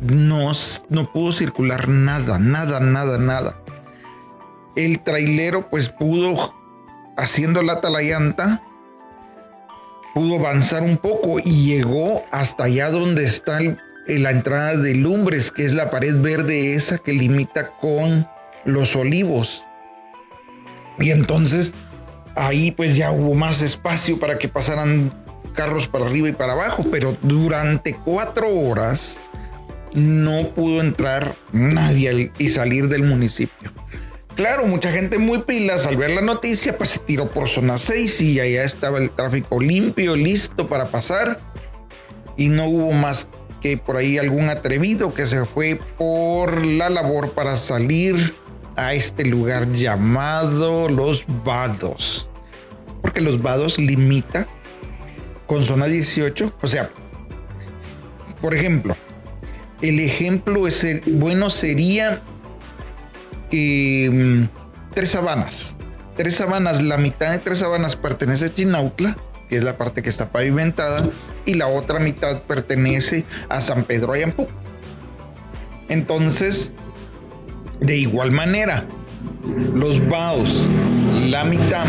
no, 0.00 0.52
no 0.88 1.12
pudo 1.12 1.32
circular 1.32 1.88
nada, 1.88 2.38
nada, 2.38 2.80
nada, 2.80 3.18
nada. 3.18 3.58
El 4.76 5.00
trailero 5.00 5.68
pues 5.68 5.88
pudo, 5.88 6.54
haciendo 7.16 7.62
lata 7.62 7.90
la 7.90 8.02
llanta, 8.02 8.62
pudo 10.14 10.36
avanzar 10.36 10.82
un 10.82 10.96
poco 10.96 11.40
y 11.44 11.66
llegó 11.66 12.24
hasta 12.30 12.64
allá 12.64 12.90
donde 12.90 13.24
está 13.24 13.58
la 14.06 14.30
entrada 14.30 14.76
de 14.76 14.94
Lumbres, 14.94 15.50
que 15.50 15.64
es 15.64 15.74
la 15.74 15.90
pared 15.90 16.20
verde 16.20 16.74
esa 16.74 16.98
que 16.98 17.12
limita 17.12 17.70
con 17.80 18.26
los 18.64 18.96
olivos. 18.96 19.64
Y 20.98 21.10
entonces 21.10 21.74
ahí 22.34 22.70
pues 22.70 22.96
ya 22.96 23.12
hubo 23.12 23.34
más 23.34 23.62
espacio 23.62 24.18
para 24.18 24.38
que 24.38 24.48
pasaran 24.48 25.12
carros 25.54 25.88
para 25.88 26.06
arriba 26.06 26.28
y 26.28 26.32
para 26.32 26.52
abajo, 26.52 26.84
pero 26.90 27.16
durante 27.22 27.94
cuatro 27.94 28.48
horas 28.48 29.20
no 29.94 30.48
pudo 30.48 30.80
entrar 30.80 31.36
nadie 31.52 32.32
y 32.38 32.48
salir 32.48 32.88
del 32.88 33.04
municipio. 33.04 33.70
Claro, 34.34 34.66
mucha 34.66 34.90
gente 34.90 35.18
muy 35.18 35.42
pilas 35.42 35.86
al 35.86 35.96
ver 35.96 36.10
la 36.10 36.20
noticia, 36.20 36.76
pues 36.76 36.90
se 36.90 36.98
tiró 36.98 37.30
por 37.30 37.48
zona 37.48 37.78
6 37.78 38.20
y 38.20 38.40
allá 38.40 38.64
estaba 38.64 38.98
el 38.98 39.10
tráfico 39.10 39.60
limpio, 39.60 40.16
listo 40.16 40.66
para 40.66 40.88
pasar. 40.88 41.40
Y 42.36 42.48
no 42.48 42.66
hubo 42.66 42.92
más 42.92 43.28
que 43.60 43.76
por 43.76 43.96
ahí 43.96 44.18
algún 44.18 44.48
atrevido 44.48 45.14
que 45.14 45.26
se 45.26 45.46
fue 45.46 45.78
por 45.96 46.66
la 46.66 46.90
labor 46.90 47.30
para 47.30 47.54
salir 47.54 48.34
a 48.76 48.94
este 48.94 49.24
lugar 49.24 49.70
llamado 49.72 50.88
Los 50.88 51.24
Vados. 51.44 52.28
Porque 53.02 53.20
Los 53.20 53.42
Vados 53.42 53.78
limita 53.78 54.46
con 55.46 55.62
zona 55.62 55.86
18. 55.86 56.54
O 56.62 56.66
sea, 56.66 56.90
por 58.40 58.54
ejemplo, 58.54 58.96
el 59.82 60.00
ejemplo 60.00 60.66
es 60.66 60.84
bueno 61.06 61.50
sería 61.50 62.22
Em, 63.56 64.48
tres 64.94 65.10
sabanas. 65.10 65.76
Tres 66.16 66.34
sabanas, 66.34 66.82
la 66.82 66.98
mitad 66.98 67.30
de 67.30 67.38
tres 67.38 67.58
sabanas 67.58 67.94
pertenece 67.94 68.46
a 68.46 68.54
Chinautla, 68.54 69.16
que 69.48 69.58
es 69.58 69.64
la 69.64 69.76
parte 69.76 70.02
que 70.02 70.10
está 70.10 70.30
pavimentada, 70.30 71.08
y 71.44 71.54
la 71.54 71.68
otra 71.68 72.00
mitad 72.00 72.42
pertenece 72.42 73.24
a 73.48 73.60
San 73.60 73.84
Pedro 73.84 74.12
Ayampú. 74.12 74.48
Entonces, 75.88 76.72
de 77.80 77.96
igual 77.96 78.30
manera, 78.30 78.86
los 79.74 80.06
vados, 80.08 80.66
la 81.28 81.44
mitad, 81.44 81.86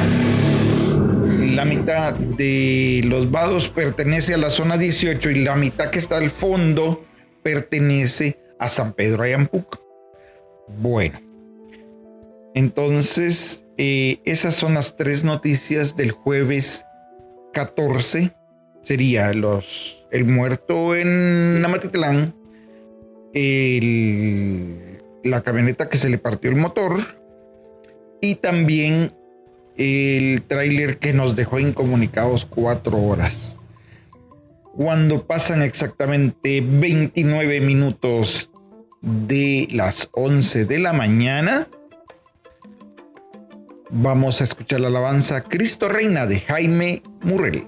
la 1.56 1.66
mitad 1.66 2.14
de 2.14 3.02
los 3.06 3.32
vados 3.32 3.70
pertenece 3.70 4.34
a 4.34 4.38
la 4.38 4.50
zona 4.50 4.78
18 4.78 5.30
y 5.30 5.44
la 5.44 5.56
mitad 5.56 5.90
que 5.90 6.00
está 6.00 6.18
al 6.18 6.32
fondo 6.32 7.06
pertenece 7.44 8.40
a 8.60 8.70
San 8.70 8.94
Pedro 8.94 9.24
Ayampuc. 9.24 9.80
Bueno, 10.68 11.20
entonces, 12.56 13.66
eh, 13.78 14.22
esas 14.26 14.56
son 14.56 14.74
las 14.74 14.96
tres 14.96 15.24
noticias 15.24 15.96
del 15.96 16.12
jueves 16.12 16.86
14. 17.54 18.34
Sería 18.82 19.34
los, 19.34 20.06
el 20.12 20.26
muerto 20.26 20.96
en 20.96 21.62
Namatitlán, 21.62 22.34
la 25.26 25.42
camioneta 25.42 25.90
que 25.90 25.98
se 25.98 26.10
le 26.10 26.18
partió 26.18 26.50
el 26.50 26.56
motor 26.56 27.00
y 28.22 28.36
también 28.36 29.14
el 29.76 30.42
tráiler 30.48 31.00
que 31.00 31.14
nos 31.14 31.36
dejó 31.36 31.60
incomunicados 31.60 32.46
cuatro 32.46 32.98
horas. 32.98 33.58
Cuando 34.74 35.26
pasan 35.26 35.62
exactamente 35.62 36.62
29 36.62 37.60
minutos 37.62 38.50
de 39.02 39.68
las 39.72 40.10
11 40.14 40.66
de 40.66 40.80
la 40.80 40.94
mañana, 40.94 41.68
Vamos 43.92 44.42
a 44.42 44.44
escuchar 44.46 44.82
la 44.82 44.88
alabanza 44.88 45.44
Cristo 45.44 45.88
Reina 45.88 46.26
de 46.26 46.40
Jaime 46.40 47.04
Murrell. 47.22 47.68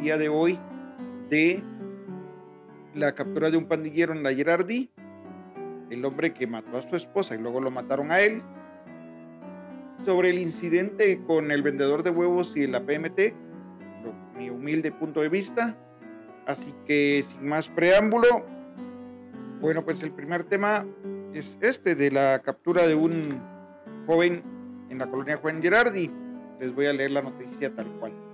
Día 0.00 0.16
de 0.16 0.28
hoy 0.28 0.58
de 1.28 1.62
la 2.94 3.14
captura 3.14 3.50
de 3.50 3.56
un 3.56 3.66
pandillero 3.66 4.12
en 4.12 4.22
la 4.22 4.34
Gerardi, 4.34 4.90
el 5.90 6.04
hombre 6.04 6.32
que 6.32 6.46
mató 6.46 6.78
a 6.78 6.82
su 6.82 6.96
esposa 6.96 7.34
y 7.34 7.38
luego 7.38 7.60
lo 7.60 7.70
mataron 7.70 8.10
a 8.10 8.20
él, 8.20 8.42
sobre 10.04 10.30
el 10.30 10.38
incidente 10.38 11.22
con 11.26 11.50
el 11.50 11.62
vendedor 11.62 12.02
de 12.02 12.10
huevos 12.10 12.56
y 12.56 12.66
la 12.66 12.80
PMT, 12.80 13.34
mi 14.36 14.48
humilde 14.48 14.90
punto 14.90 15.20
de 15.20 15.28
vista. 15.28 15.76
Así 16.46 16.74
que 16.86 17.22
sin 17.28 17.46
más 17.46 17.68
preámbulo, 17.68 18.46
bueno, 19.60 19.84
pues 19.84 20.02
el 20.02 20.12
primer 20.12 20.44
tema 20.44 20.86
es 21.34 21.58
este 21.60 21.94
de 21.94 22.10
la 22.10 22.40
captura 22.42 22.86
de 22.86 22.94
un 22.94 23.38
joven 24.06 24.42
en 24.88 24.98
la 24.98 25.08
colonia 25.10 25.36
Juan 25.36 25.60
Gerardi. 25.60 26.10
Les 26.58 26.74
voy 26.74 26.86
a 26.86 26.92
leer 26.94 27.10
la 27.10 27.22
noticia 27.22 27.74
tal 27.74 27.86
cual. 27.98 28.29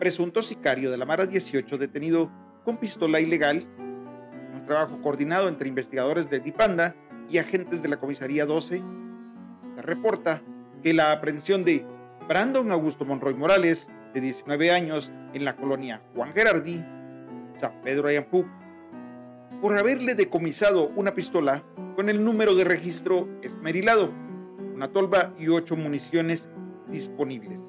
Presunto 0.00 0.42
sicario 0.42 0.90
de 0.90 0.96
la 0.96 1.04
Mara 1.04 1.26
18 1.26 1.76
detenido 1.76 2.32
con 2.64 2.78
pistola 2.78 3.20
ilegal. 3.20 3.66
Un 4.54 4.64
trabajo 4.64 4.98
coordinado 5.02 5.46
entre 5.46 5.68
investigadores 5.68 6.30
de 6.30 6.40
Dipanda 6.40 6.96
y 7.28 7.36
agentes 7.36 7.82
de 7.82 7.88
la 7.90 8.00
comisaría 8.00 8.46
12. 8.46 8.82
Se 9.74 9.82
reporta 9.82 10.40
que 10.82 10.94
la 10.94 11.12
aprehensión 11.12 11.64
de 11.64 11.84
Brandon 12.26 12.72
Augusto 12.72 13.04
Monroy 13.04 13.34
Morales, 13.34 13.90
de 14.14 14.22
19 14.22 14.70
años, 14.70 15.12
en 15.34 15.44
la 15.44 15.54
colonia 15.54 16.00
Juan 16.14 16.32
Gerardi, 16.32 16.82
San 17.58 17.82
Pedro 17.82 18.08
Ayampuc, 18.08 18.46
por 19.60 19.76
haberle 19.76 20.14
decomisado 20.14 20.88
una 20.96 21.14
pistola 21.14 21.62
con 21.94 22.08
el 22.08 22.24
número 22.24 22.54
de 22.54 22.64
registro 22.64 23.28
esmerilado, 23.42 24.14
una 24.74 24.90
tolva 24.92 25.34
y 25.38 25.48
ocho 25.48 25.76
municiones 25.76 26.48
disponibles, 26.88 27.60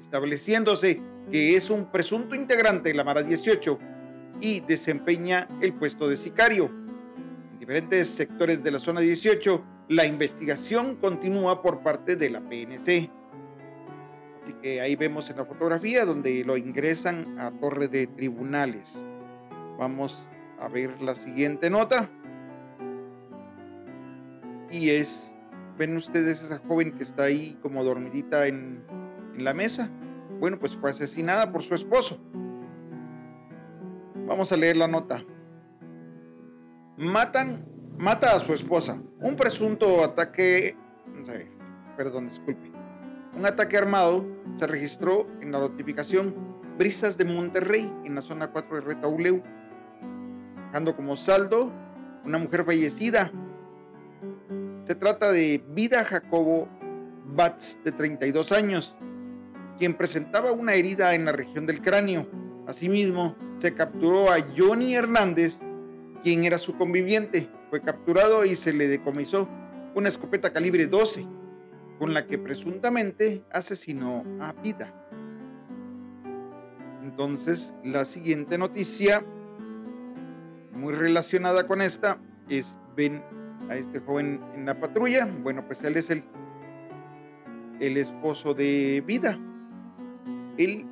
estableciéndose 0.00 1.00
que 1.30 1.56
es 1.56 1.70
un 1.70 1.90
presunto 1.90 2.34
integrante 2.34 2.90
de 2.90 2.94
la 2.94 3.04
Mara 3.04 3.22
18 3.22 3.78
y 4.40 4.60
desempeña 4.60 5.48
el 5.60 5.74
puesto 5.74 6.08
de 6.08 6.16
sicario. 6.16 6.66
En 6.66 7.58
diferentes 7.58 8.08
sectores 8.08 8.62
de 8.62 8.70
la 8.70 8.78
zona 8.78 9.00
18, 9.00 9.64
la 9.88 10.04
investigación 10.04 10.96
continúa 10.96 11.62
por 11.62 11.82
parte 11.82 12.16
de 12.16 12.30
la 12.30 12.40
PNC. 12.40 13.10
Así 14.42 14.52
que 14.62 14.80
ahí 14.80 14.94
vemos 14.94 15.28
en 15.30 15.38
la 15.38 15.44
fotografía 15.44 16.04
donde 16.04 16.44
lo 16.44 16.56
ingresan 16.56 17.38
a 17.38 17.50
torre 17.50 17.88
de 17.88 18.06
tribunales. 18.06 19.04
Vamos 19.78 20.28
a 20.60 20.68
ver 20.68 21.00
la 21.02 21.14
siguiente 21.14 21.68
nota. 21.68 22.08
Y 24.70 24.90
es, 24.90 25.34
ven 25.78 25.96
ustedes 25.96 26.42
esa 26.42 26.58
joven 26.58 26.92
que 26.92 27.02
está 27.02 27.24
ahí 27.24 27.58
como 27.62 27.82
dormidita 27.82 28.46
en, 28.46 28.84
en 29.36 29.44
la 29.44 29.54
mesa. 29.54 29.90
Bueno, 30.40 30.58
pues 30.58 30.76
fue 30.76 30.90
asesinada 30.90 31.52
por 31.52 31.62
su 31.62 31.74
esposo. 31.74 32.18
Vamos 34.26 34.50
a 34.50 34.56
leer 34.56 34.76
la 34.76 34.88
nota. 34.88 35.22
Matan, 36.96 37.64
mata 37.96 38.34
a 38.34 38.40
su 38.40 38.52
esposa. 38.54 39.00
Un 39.20 39.36
presunto 39.36 40.02
ataque, 40.02 40.76
perdón, 41.96 42.28
disculpe. 42.28 42.72
Un 43.36 43.46
ataque 43.46 43.76
armado 43.76 44.26
se 44.56 44.66
registró 44.66 45.26
en 45.40 45.52
la 45.52 45.60
notificación 45.60 46.34
Brisas 46.78 47.16
de 47.16 47.24
Monterrey, 47.24 47.92
en 48.04 48.14
la 48.14 48.22
zona 48.22 48.50
4 48.50 48.76
de 48.76 48.80
Retauleu, 48.82 49.42
dejando 50.66 50.96
como 50.96 51.16
saldo 51.16 51.72
una 52.24 52.38
mujer 52.38 52.64
fallecida. 52.64 53.30
Se 54.86 54.94
trata 54.94 55.32
de 55.32 55.64
Vida 55.68 56.04
Jacobo 56.04 56.68
Batz, 57.26 57.78
de 57.84 57.92
32 57.92 58.52
años, 58.52 58.96
quien 59.76 59.94
presentaba 59.94 60.52
una 60.52 60.74
herida 60.74 61.14
en 61.14 61.24
la 61.24 61.32
región 61.32 61.66
del 61.66 61.80
cráneo. 61.80 62.26
Asimismo, 62.66 63.36
se 63.58 63.74
capturó 63.74 64.30
a 64.30 64.38
Johnny 64.56 64.94
Hernández, 64.94 65.60
quien 66.22 66.44
era 66.44 66.58
su 66.58 66.76
conviviente. 66.76 67.48
Fue 67.70 67.80
capturado 67.80 68.44
y 68.44 68.56
se 68.56 68.72
le 68.72 68.88
decomisó 68.88 69.48
una 69.94 70.08
escopeta 70.08 70.52
calibre 70.52 70.86
12, 70.86 71.26
con 71.98 72.12
la 72.12 72.26
que 72.26 72.38
presuntamente 72.38 73.44
asesinó 73.50 74.24
a 74.40 74.52
Vida. 74.52 74.92
Entonces, 77.02 77.72
la 77.84 78.04
siguiente 78.04 78.58
noticia, 78.58 79.24
muy 80.72 80.92
relacionada 80.92 81.66
con 81.66 81.80
esta, 81.80 82.18
es 82.48 82.76
ven 82.96 83.22
a 83.68 83.76
este 83.76 84.00
joven 84.00 84.40
en 84.54 84.66
la 84.66 84.78
patrulla. 84.78 85.26
Bueno, 85.42 85.64
pues 85.66 85.82
él 85.84 85.96
es 85.96 86.10
el 86.10 87.96
esposo 87.96 88.54
de 88.54 89.02
Vida. 89.06 89.38
Él 90.58 90.86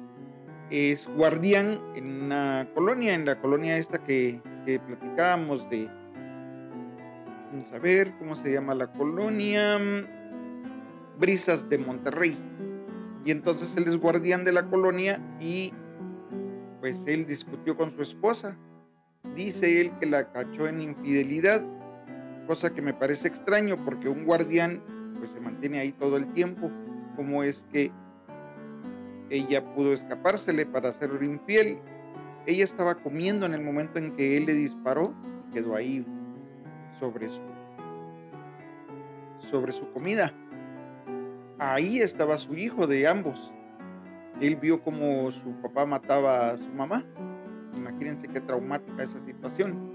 es 0.71 1.07
guardián 1.07 1.81
en 1.95 2.25
una 2.25 2.69
colonia, 2.75 3.15
en 3.15 3.25
la 3.25 3.41
colonia 3.41 3.77
esta 3.77 3.99
que, 3.99 4.41
platicábamos 4.65 5.69
de, 5.69 5.89
vamos 7.53 7.73
a 7.73 7.79
ver 7.79 8.13
cómo 8.19 8.35
se 8.35 8.53
llama 8.53 8.75
la 8.75 8.91
colonia, 8.93 9.79
Brisas 11.19 11.69
de 11.69 11.79
Monterrey. 11.79 12.39
Y 13.25 13.31
entonces 13.31 13.75
él 13.77 13.85
es 13.89 13.97
guardián 13.99 14.45
de 14.45 14.53
la 14.53 14.69
colonia 14.69 15.21
y 15.39 15.73
pues 16.81 16.99
él 17.07 17.27
discutió 17.27 17.77
con 17.77 17.95
su 17.95 18.03
esposa. 18.03 18.59
Dice 19.35 19.81
él 19.81 19.93
que 19.99 20.07
la 20.07 20.31
cachó 20.33 20.67
en 20.67 20.83
infidelidad, 20.83 21.63
cosa 22.47 22.75
que 22.75 22.83
me 22.83 22.93
parece 22.93 23.29
extraño 23.29 23.83
porque 23.85 24.09
un 24.09 24.25
guardián 24.25 24.83
pues 25.19 25.31
se 25.31 25.41
mantiene 25.41 25.79
ahí 25.79 25.93
todo 25.93 26.17
el 26.17 26.33
tiempo. 26.33 26.71
¿Cómo 27.17 27.43
es 27.45 27.65
que 27.73 27.91
ella 29.35 29.65
pudo 29.75 29.93
escapársele 29.93 30.67
para 30.67 30.93
ser 30.93 31.11
infiel? 31.23 31.79
Ella 32.47 32.65
estaba 32.65 32.95
comiendo 32.95 33.47
en 33.47 33.55
el 33.55 33.63
momento 33.63 33.99
en 33.99 34.15
que 34.15 34.37
él 34.37 34.47
le 34.47 34.55
disparó 34.55 35.15
y 35.49 35.55
quedó 35.55 35.75
ahí 35.75 36.07
sobre 37.01 37.29
su, 37.29 37.41
sobre 39.51 39.73
su 39.73 39.91
comida. 39.93 40.33
Ahí 41.59 42.01
estaba 42.01 42.39
su 42.39 42.55
hijo 42.55 42.87
de 42.87 43.09
ambos. 43.09 43.53
Él 44.41 44.57
vio 44.57 44.83
como 44.83 45.31
su 45.33 45.53
papá 45.63 45.87
mataba 45.87 46.51
a 46.51 46.57
su 46.59 46.69
mamá. 46.69 47.05
Imagínense 47.75 48.29
qué 48.29 48.41
traumática 48.41 49.03
esa 49.03 49.19
situación. 49.21 49.95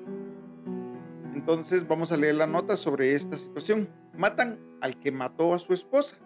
Entonces 1.33 1.87
vamos 1.87 2.11
a 2.11 2.17
leer 2.17 2.35
la 2.35 2.47
nota 2.47 2.75
sobre 2.75 3.13
esta 3.13 3.37
situación. 3.37 3.89
Matan 4.17 4.59
al 4.81 4.99
que 4.99 5.11
mató 5.11 5.53
a 5.53 5.59
su 5.59 5.73
esposa. 5.73 6.17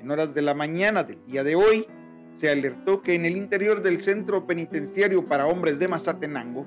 En 0.00 0.10
horas 0.10 0.34
de 0.34 0.42
la 0.42 0.54
mañana 0.54 1.04
del 1.04 1.24
día 1.26 1.42
de 1.42 1.56
hoy, 1.56 1.86
se 2.36 2.50
alertó 2.50 3.02
que 3.02 3.14
en 3.14 3.24
el 3.24 3.36
interior 3.36 3.82
del 3.82 4.02
centro 4.02 4.46
penitenciario 4.46 5.26
para 5.26 5.46
hombres 5.46 5.78
de 5.78 5.88
Mazatenango 5.88 6.66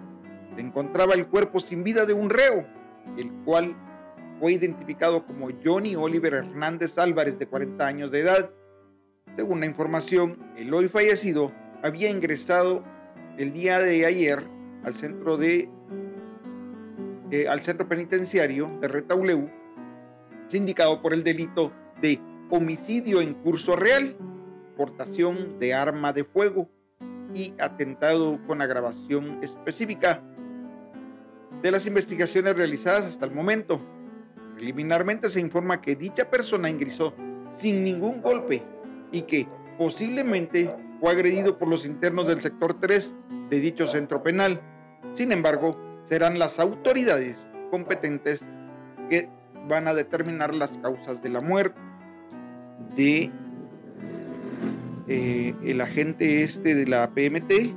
se 0.55 0.61
encontraba 0.61 1.13
el 1.13 1.27
cuerpo 1.27 1.59
sin 1.59 1.83
vida 1.83 2.05
de 2.05 2.13
un 2.13 2.29
reo, 2.29 2.65
el 3.17 3.31
cual 3.45 3.75
fue 4.39 4.53
identificado 4.53 5.25
como 5.25 5.49
Johnny 5.63 5.95
Oliver 5.95 6.33
Hernández 6.33 6.97
Álvarez, 6.97 7.37
de 7.37 7.47
40 7.47 7.85
años 7.85 8.11
de 8.11 8.21
edad. 8.21 8.51
Según 9.35 9.59
la 9.59 9.67
información, 9.67 10.37
el 10.57 10.73
hoy 10.73 10.89
fallecido 10.89 11.51
había 11.83 12.09
ingresado 12.09 12.83
el 13.37 13.53
día 13.53 13.79
de 13.79 14.05
ayer 14.05 14.43
al 14.83 14.95
centro 14.95 15.37
de 15.37 15.69
eh, 17.31 17.47
al 17.47 17.61
centro 17.61 17.87
penitenciario 17.87 18.71
de 18.81 18.87
Retauleu, 18.87 19.51
sindicado 20.47 20.99
por 20.99 21.13
el 21.13 21.23
delito 21.23 21.71
de 22.01 22.19
homicidio 22.49 23.21
en 23.21 23.35
curso 23.35 23.75
real, 23.75 24.17
portación 24.79 25.59
de 25.59 25.73
arma 25.73 26.13
de 26.13 26.23
fuego 26.23 26.69
y 27.33 27.53
atentado 27.59 28.39
con 28.47 28.61
agravación 28.61 29.43
específica. 29.43 30.23
De 31.61 31.69
las 31.69 31.85
investigaciones 31.85 32.55
realizadas 32.55 33.03
hasta 33.03 33.25
el 33.25 33.33
momento, 33.33 33.81
preliminarmente 34.55 35.27
se 35.27 35.41
informa 35.41 35.81
que 35.81 35.97
dicha 35.97 36.29
persona 36.29 36.69
ingresó 36.69 37.13
sin 37.49 37.83
ningún 37.83 38.21
golpe 38.21 38.63
y 39.11 39.23
que 39.23 39.49
posiblemente 39.77 40.73
fue 41.01 41.11
agredido 41.11 41.57
por 41.57 41.67
los 41.67 41.85
internos 41.85 42.25
del 42.25 42.39
sector 42.39 42.79
3 42.79 43.13
de 43.49 43.59
dicho 43.59 43.85
centro 43.85 44.23
penal. 44.23 44.61
Sin 45.13 45.33
embargo, 45.33 45.77
serán 46.03 46.39
las 46.39 46.57
autoridades 46.57 47.51
competentes 47.69 48.45
que 49.09 49.27
van 49.67 49.89
a 49.89 49.93
determinar 49.93 50.55
las 50.55 50.77
causas 50.77 51.21
de 51.21 51.27
la 51.27 51.41
muerte 51.41 51.77
de 52.95 53.29
eh, 55.09 55.55
el 55.63 55.81
agente 55.81 56.43
este 56.43 56.75
de 56.75 56.85
la 56.85 57.09
PMT 57.09 57.75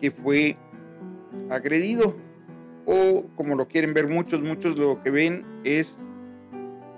que 0.00 0.12
fue 0.12 0.56
agredido 1.50 2.16
o 2.86 3.24
como 3.34 3.56
lo 3.56 3.66
quieren 3.66 3.94
ver 3.94 4.08
muchos, 4.08 4.40
muchos 4.40 4.76
lo 4.76 5.02
que 5.02 5.10
ven 5.10 5.44
es 5.64 5.98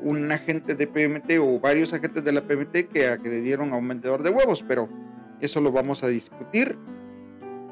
un 0.03 0.31
agente 0.31 0.75
de 0.75 0.87
PMT 0.87 1.39
o 1.41 1.59
varios 1.59 1.95
agentes 1.95 2.25
de 2.25 2.33
la 2.33 2.47
PMT 2.47 2.93
que 2.93 3.07
agredieron 3.07 3.73
a 3.73 3.77
un 3.77 3.89
vendedor 3.89 4.23
de 4.23 4.29
huevos, 4.29 4.63
pero 4.69 4.89
eso 5.41 5.63
lo 5.63 5.73
vamos 5.73 6.03
a 6.03 6.09
discutir 6.09 6.79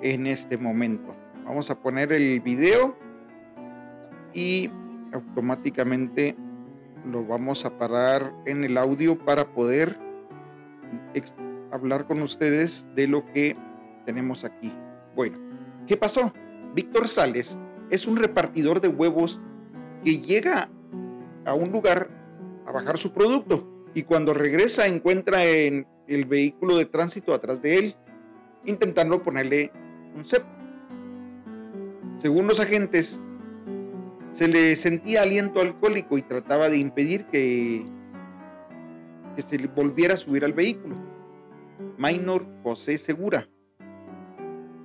en 0.01 0.27
este 0.27 0.57
momento. 0.57 1.15
Vamos 1.45 1.71
a 1.71 1.79
poner 1.79 2.11
el 2.13 2.41
video 2.41 2.97
y 4.33 4.71
automáticamente 5.13 6.37
lo 7.05 7.25
vamos 7.27 7.67
a 7.67 7.77
parar 7.79 8.33
en 8.47 8.65
el 8.65 8.79
audio 8.79 9.19
para 9.19 9.45
poder 9.45 10.04
hablar 11.71 12.07
con 12.07 12.23
ustedes 12.23 12.87
de 12.95 13.09
lo 13.09 13.25
que 13.33 13.57
tenemos 14.07 14.45
aquí. 14.45 14.73
Bueno, 15.15 15.39
¿qué 15.87 15.97
pasó? 15.97 16.33
Víctor 16.75 17.09
Sales 17.09 17.59
es 17.91 18.07
un 18.07 18.17
repartidor 18.17 18.81
de 18.81 18.89
huevos 18.89 19.41
que 20.03 20.19
llega 20.19 20.69
a 21.45 21.55
un 21.55 21.71
lugar 21.73 22.09
a 22.67 22.73
bajar 22.73 22.99
su 22.99 23.13
producto 23.13 23.69
y 23.95 24.03
cuando 24.03 24.35
regresa 24.35 24.87
encuentra 24.87 25.45
en 25.45 25.87
el 26.09 26.25
vehículo 26.27 26.77
de 26.77 26.87
tránsito 26.87 27.33
atrás 27.35 27.63
de 27.63 27.79
él 27.79 27.97
intentando 28.67 29.23
ponerle 29.23 29.71
un 30.17 30.25
cepo. 30.25 30.47
Según 32.19 32.47
los 32.47 32.61
agentes, 32.61 33.21
se 34.33 34.49
le 34.49 34.77
sentía 34.77 35.23
aliento 35.23 35.61
alcohólico 35.61 36.19
y 36.19 36.23
trataba 36.23 36.69
de 36.69 36.79
impedir 36.79 37.27
que, 37.27 37.85
que 39.35 39.43
se 39.43 39.59
volviera 39.69 40.15
a 40.15 40.19
subir 40.19 40.45
al 40.45 40.53
vehículo. 40.53 40.97
Minor 41.99 42.47
José 42.63 42.99
Segura, 42.99 43.49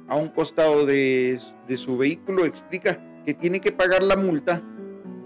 a 0.08 0.16
un 0.16 0.30
costado 0.30 0.86
de, 0.86 1.39
de 1.68 1.78
su 1.78 1.97
vehículo, 1.97 2.45
explica 2.45 3.04
que 3.26 3.34
tiene 3.34 3.60
que 3.60 3.72
pagar 3.72 4.04
la 4.04 4.16
multa 4.16 4.62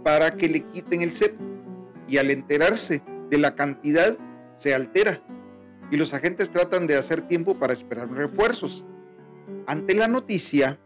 para 0.03 0.35
que 0.35 0.49
le 0.49 0.61
quiten 0.71 1.01
el 1.01 1.11
cepo 1.11 1.43
y 2.07 2.17
al 2.17 2.31
enterarse 2.31 3.01
de 3.29 3.37
la 3.37 3.55
cantidad 3.55 4.17
se 4.55 4.73
altera 4.73 5.21
y 5.89 5.97
los 5.97 6.13
agentes 6.13 6.49
tratan 6.49 6.87
de 6.87 6.95
hacer 6.95 7.21
tiempo 7.21 7.55
para 7.59 7.73
esperar 7.73 8.09
refuerzos. 8.09 8.85
Ante 9.67 9.93
la 9.93 10.07
noticia 10.07 10.79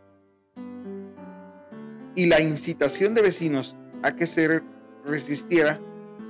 y 2.16 2.26
la 2.26 2.42
incitación 2.42 3.14
de 3.14 3.22
vecinos 3.22 3.78
a 4.04 4.16
que 4.16 4.28
se 4.28 4.62
resistiera, 5.06 5.80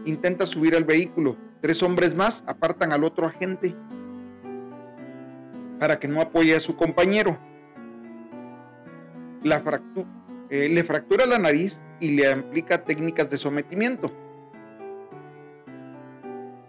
intenta 0.05 0.45
subir 0.45 0.75
al 0.75 0.83
vehículo. 0.83 1.37
Tres 1.61 1.81
hombres 1.83 2.15
más 2.15 2.43
apartan 2.47 2.91
al 2.91 3.03
otro 3.03 3.25
agente 3.25 3.73
para 5.79 5.99
que 5.99 6.07
no 6.07 6.21
apoye 6.21 6.55
a 6.55 6.59
su 6.59 6.75
compañero. 6.75 7.37
Eh, 10.49 10.69
le 10.69 10.83
fractura 10.83 11.25
la 11.25 11.37
nariz 11.37 11.83
y 11.99 12.15
le 12.15 12.31
aplica 12.31 12.83
técnicas 12.83 13.29
de 13.29 13.37
sometimiento. 13.37 14.11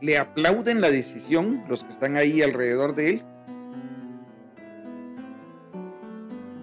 Le 0.00 0.16
aplauden 0.18 0.80
la 0.80 0.90
decisión 0.90 1.64
los 1.68 1.84
que 1.84 1.90
están 1.90 2.16
ahí 2.16 2.42
alrededor 2.42 2.94
de 2.94 3.10
él 3.10 3.24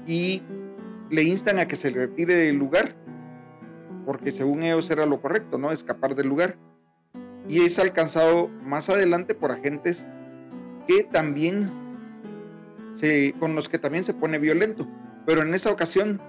y 0.06 0.44
le 1.10 1.24
instan 1.24 1.60
a 1.60 1.68
que 1.68 1.76
se 1.76 1.90
retire 1.90 2.36
del 2.36 2.56
lugar 2.56 2.96
porque 4.06 4.32
según 4.32 4.64
ellos 4.64 4.90
era 4.90 5.06
lo 5.06 5.20
correcto, 5.20 5.58
¿no? 5.58 5.72
Escapar 5.72 6.16
del 6.16 6.28
lugar. 6.28 6.58
Y 7.48 7.62
es 7.62 7.78
alcanzado 7.80 8.48
más 8.64 8.90
adelante 8.90 9.36
por 9.36 9.52
agentes 9.52 10.08
que 10.88 11.04
también 11.04 11.72
se, 12.96 13.34
con 13.40 13.56
los 13.56 13.70
que 13.70 13.78
también 13.78 14.04
se 14.04 14.14
pone 14.14 14.40
violento. 14.40 14.88
Pero 15.26 15.42
en 15.42 15.54
esa 15.54 15.72
ocasión 15.72 16.22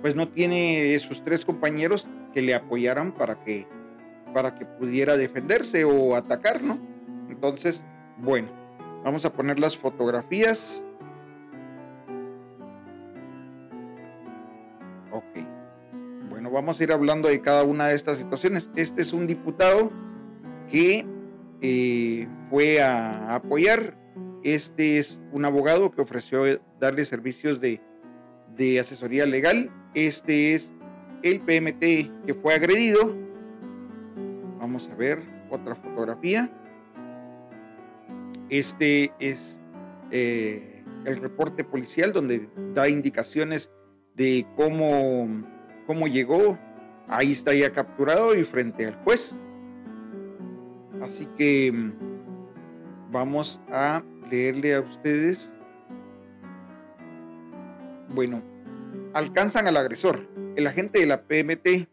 pues 0.00 0.14
no 0.14 0.28
tiene 0.28 0.98
sus 0.98 1.24
tres 1.24 1.44
compañeros 1.44 2.06
que 2.32 2.42
le 2.42 2.54
apoyaran 2.54 3.12
para 3.12 3.42
que, 3.42 3.66
para 4.32 4.54
que 4.54 4.66
pudiera 4.66 5.16
defenderse 5.16 5.84
o 5.84 6.14
atacar, 6.14 6.62
¿no? 6.62 6.78
Entonces, 7.28 7.82
bueno, 8.18 8.48
vamos 9.04 9.24
a 9.24 9.32
poner 9.32 9.58
las 9.58 9.76
fotografías. 9.76 10.84
Ok. 15.10 15.46
Bueno, 16.28 16.50
vamos 16.50 16.78
a 16.78 16.82
ir 16.84 16.92
hablando 16.92 17.28
de 17.28 17.40
cada 17.40 17.64
una 17.64 17.88
de 17.88 17.94
estas 17.94 18.18
situaciones. 18.18 18.68
Este 18.76 19.02
es 19.02 19.12
un 19.12 19.26
diputado 19.26 19.90
que 20.70 21.06
eh, 21.60 22.28
fue 22.50 22.82
a 22.82 23.34
apoyar. 23.34 23.96
Este 24.42 24.98
es 24.98 25.18
un 25.32 25.44
abogado 25.44 25.90
que 25.90 26.02
ofreció 26.02 26.44
darle 26.78 27.04
servicios 27.04 27.60
de, 27.60 27.80
asesoría 28.80 29.26
legal 29.26 29.70
este 29.96 30.54
es 30.54 30.70
el 31.22 31.40
PMT 31.40 31.80
que 32.26 32.34
fue 32.34 32.54
agredido. 32.54 33.16
Vamos 34.58 34.90
a 34.92 34.94
ver 34.94 35.20
otra 35.48 35.74
fotografía. 35.74 36.50
Este 38.50 39.10
es 39.18 39.58
eh, 40.10 40.84
el 41.06 41.16
reporte 41.16 41.64
policial 41.64 42.12
donde 42.12 42.46
da 42.74 42.90
indicaciones 42.90 43.70
de 44.14 44.46
cómo, 44.54 45.26
cómo 45.86 46.08
llegó. 46.08 46.58
Ahí 47.08 47.32
está 47.32 47.54
ya 47.54 47.72
capturado 47.72 48.34
y 48.34 48.44
frente 48.44 48.84
al 48.84 48.96
juez. 48.96 49.34
Así 51.02 51.26
que 51.36 51.72
mm, 51.72 53.12
vamos 53.12 53.60
a 53.70 54.02
leerle 54.30 54.74
a 54.74 54.80
ustedes. 54.80 55.52
Bueno, 58.14 58.42
alcanzan 59.14 59.68
al 59.68 59.76
agresor. 59.76 60.28
El 60.56 60.66
agente 60.66 61.00
de 61.00 61.06
la 61.06 61.22
PMT 61.22 61.88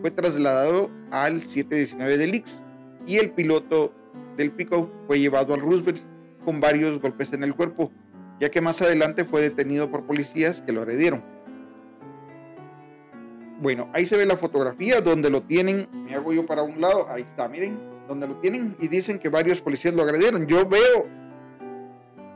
fue 0.00 0.10
trasladado 0.10 0.90
al 1.10 1.42
719 1.42 2.18
del 2.18 2.34
Ix 2.34 2.62
y 3.06 3.18
el 3.18 3.30
piloto 3.30 3.92
del 4.36 4.50
pico 4.52 4.90
fue 5.06 5.20
llevado 5.20 5.54
al 5.54 5.60
Roosevelt 5.60 6.00
con 6.44 6.60
varios 6.60 7.00
golpes 7.00 7.32
en 7.32 7.42
el 7.42 7.54
cuerpo, 7.54 7.90
ya 8.40 8.50
que 8.50 8.60
más 8.60 8.80
adelante 8.82 9.24
fue 9.24 9.42
detenido 9.42 9.90
por 9.90 10.06
policías 10.06 10.62
que 10.62 10.72
lo 10.72 10.82
agredieron. 10.82 11.22
Bueno, 13.60 13.88
ahí 13.94 14.04
se 14.04 14.16
ve 14.16 14.26
la 14.26 14.36
fotografía 14.36 15.00
donde 15.00 15.30
lo 15.30 15.42
tienen, 15.42 15.88
me 15.92 16.14
hago 16.14 16.32
yo 16.32 16.44
para 16.44 16.62
un 16.62 16.80
lado, 16.80 17.08
ahí 17.10 17.22
está, 17.22 17.48
miren, 17.48 17.78
donde 18.08 18.28
lo 18.28 18.36
tienen 18.36 18.76
y 18.78 18.88
dicen 18.88 19.18
que 19.18 19.28
varios 19.28 19.60
policías 19.60 19.94
lo 19.94 20.02
agredieron. 20.02 20.46
Yo 20.46 20.68
veo 20.68 21.06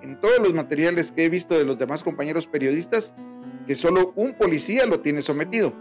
en 0.03 0.21
todos 0.21 0.39
los 0.41 0.55
materiales 0.55 1.13
que 1.13 1.25
he 1.25 1.29
visto 1.29 1.57
de 1.57 1.65
los 1.65 1.79
demás 1.79 2.03
compañeros 2.03 2.47
periodistas 2.47 3.15
que 3.67 3.77
solo 3.77 4.13
un 4.17 4.35
policía 4.35 4.87
lo 4.87 5.01
tiene 5.01 5.23
sometido. 5.23 5.73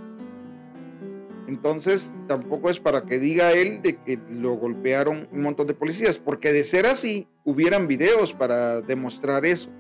Entonces, 1.48 2.14
tampoco 2.28 2.70
es 2.70 2.80
para 2.80 3.06
que 3.06 3.18
diga 3.18 3.54
él 3.54 3.82
de 3.82 3.98
que 3.98 4.20
lo 4.30 4.54
golpearon 4.54 5.28
un 5.32 5.42
montón 5.42 5.66
de 5.66 5.74
policías, 5.74 6.20
porque 6.20 6.54
de 6.54 6.64
ser 6.64 6.86
así, 6.86 7.28
hubieran 7.44 7.88
videos 7.88 8.34
para 8.34 8.82
demostrar 8.82 9.46
eso. 9.46 9.72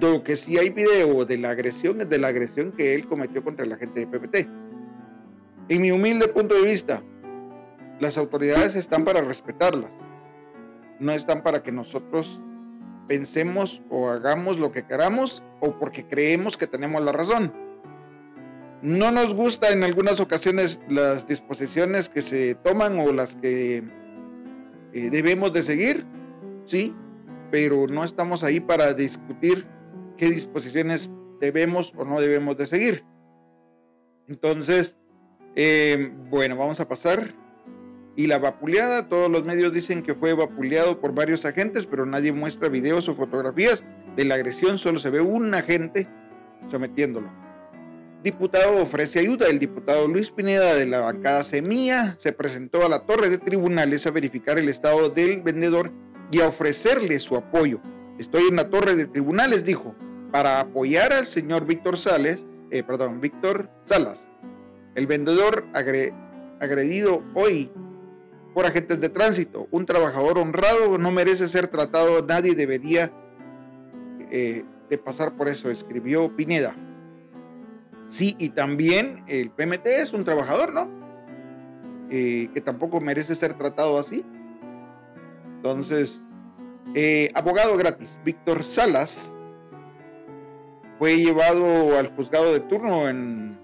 Lo 0.00 0.22
que 0.22 0.36
sí 0.36 0.58
hay 0.58 0.68
video 0.68 1.24
de 1.24 1.38
la 1.38 1.50
agresión 1.50 2.02
es 2.02 2.10
de 2.10 2.18
la 2.18 2.28
agresión 2.28 2.72
que 2.72 2.94
él 2.94 3.06
cometió 3.06 3.42
contra 3.42 3.64
la 3.64 3.76
gente 3.76 4.00
de 4.00 4.06
PPT. 4.06 4.48
En 5.70 5.80
mi 5.80 5.90
humilde 5.90 6.28
punto 6.28 6.54
de 6.54 6.62
vista, 6.70 7.02
las 8.02 8.18
autoridades 8.18 8.74
están 8.74 9.04
para 9.04 9.20
respetarlas, 9.20 9.92
no 10.98 11.12
están 11.12 11.44
para 11.44 11.62
que 11.62 11.70
nosotros 11.70 12.40
pensemos 13.06 13.80
o 13.90 14.08
hagamos 14.08 14.58
lo 14.58 14.72
que 14.72 14.84
queramos 14.84 15.44
o 15.60 15.78
porque 15.78 16.04
creemos 16.08 16.56
que 16.56 16.66
tenemos 16.66 17.00
la 17.04 17.12
razón. 17.12 17.52
No 18.82 19.12
nos 19.12 19.32
gusta 19.32 19.70
en 19.70 19.84
algunas 19.84 20.18
ocasiones 20.18 20.80
las 20.88 21.28
disposiciones 21.28 22.08
que 22.08 22.22
se 22.22 22.56
toman 22.56 22.98
o 22.98 23.12
las 23.12 23.36
que 23.36 23.84
eh, 24.92 25.08
debemos 25.08 25.52
de 25.52 25.62
seguir, 25.62 26.04
sí, 26.66 26.96
pero 27.52 27.86
no 27.86 28.02
estamos 28.02 28.42
ahí 28.42 28.58
para 28.58 28.94
discutir 28.94 29.64
qué 30.16 30.28
disposiciones 30.28 31.08
debemos 31.40 31.92
o 31.96 32.04
no 32.04 32.20
debemos 32.20 32.56
de 32.56 32.66
seguir. 32.66 33.04
Entonces, 34.26 34.96
eh, 35.54 36.12
bueno, 36.28 36.56
vamos 36.56 36.80
a 36.80 36.88
pasar 36.88 37.40
y 38.16 38.26
la 38.26 38.38
vapuleada, 38.38 39.08
todos 39.08 39.30
los 39.30 39.44
medios 39.44 39.72
dicen 39.72 40.02
que 40.02 40.14
fue 40.14 40.34
vapuleado 40.34 41.00
por 41.00 41.14
varios 41.14 41.44
agentes, 41.44 41.86
pero 41.86 42.04
nadie 42.04 42.32
muestra 42.32 42.68
videos 42.68 43.08
o 43.08 43.14
fotografías 43.14 43.84
de 44.16 44.24
la 44.24 44.34
agresión, 44.34 44.78
solo 44.78 44.98
se 44.98 45.10
ve 45.10 45.20
un 45.20 45.54
agente 45.54 46.08
sometiéndolo. 46.70 47.30
Diputado 48.22 48.80
ofrece 48.80 49.18
ayuda. 49.18 49.48
El 49.48 49.58
diputado 49.58 50.06
Luis 50.06 50.30
Pineda 50.30 50.74
de 50.74 50.86
la 50.86 51.00
bancada 51.00 51.42
Semilla 51.42 52.14
se 52.18 52.32
presentó 52.32 52.84
a 52.86 52.88
la 52.88 53.00
torre 53.00 53.28
de 53.28 53.38
tribunales 53.38 54.06
a 54.06 54.12
verificar 54.12 54.58
el 54.58 54.68
estado 54.68 55.10
del 55.10 55.42
vendedor 55.42 55.90
y 56.30 56.40
a 56.40 56.46
ofrecerle 56.46 57.18
su 57.18 57.36
apoyo. 57.36 57.80
Estoy 58.18 58.44
en 58.48 58.56
la 58.56 58.70
torre 58.70 58.94
de 58.94 59.06
tribunales, 59.06 59.64
dijo, 59.64 59.96
para 60.30 60.60
apoyar 60.60 61.12
al 61.12 61.26
señor 61.26 61.66
Víctor 61.66 61.98
Sales, 61.98 62.44
eh, 62.70 62.84
perdón, 62.84 63.20
Víctor 63.20 63.68
Salas. 63.86 64.20
El 64.94 65.08
vendedor 65.08 65.64
agredido 66.60 67.24
hoy 67.34 67.72
por 68.54 68.66
agentes 68.66 69.00
de 69.00 69.08
tránsito. 69.08 69.68
Un 69.70 69.86
trabajador 69.86 70.38
honrado 70.38 70.98
no 70.98 71.10
merece 71.10 71.48
ser 71.48 71.68
tratado, 71.68 72.22
nadie 72.22 72.54
debería 72.54 73.12
eh, 74.30 74.64
de 74.88 74.98
pasar 74.98 75.36
por 75.36 75.48
eso, 75.48 75.70
escribió 75.70 76.34
Pineda. 76.34 76.74
Sí, 78.08 78.36
y 78.38 78.50
también 78.50 79.24
el 79.26 79.50
PMT 79.50 79.86
es 79.86 80.12
un 80.12 80.24
trabajador, 80.24 80.72
¿no? 80.72 80.88
Eh, 82.10 82.50
que 82.52 82.60
tampoco 82.60 83.00
merece 83.00 83.34
ser 83.34 83.54
tratado 83.54 83.98
así. 83.98 84.24
Entonces, 85.56 86.20
eh, 86.94 87.30
abogado 87.34 87.76
gratis, 87.76 88.18
Víctor 88.24 88.64
Salas 88.64 89.36
fue 90.98 91.16
llevado 91.16 91.98
al 91.98 92.08
juzgado 92.08 92.52
de 92.52 92.60
turno 92.60 93.08
en, 93.08 93.58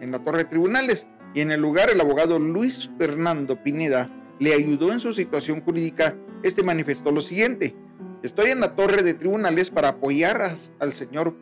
en 0.00 0.10
la 0.10 0.20
torre 0.20 0.38
de 0.38 0.44
tribunales 0.46 1.08
y 1.34 1.40
en 1.40 1.52
el 1.52 1.60
lugar 1.60 1.90
el 1.90 2.00
abogado 2.00 2.38
Luis 2.38 2.90
Fernando 2.98 3.62
Pineda 3.62 4.08
le 4.40 4.54
ayudó 4.54 4.90
en 4.90 4.98
su 5.00 5.12
situación 5.12 5.60
jurídica, 5.60 6.16
este 6.42 6.62
manifestó 6.64 7.12
lo 7.12 7.20
siguiente. 7.20 7.76
Estoy 8.22 8.50
en 8.50 8.60
la 8.60 8.74
torre 8.74 9.02
de 9.02 9.14
tribunales 9.14 9.70
para 9.70 9.90
apoyar 9.90 10.56
al 10.80 10.92
señor 10.92 11.36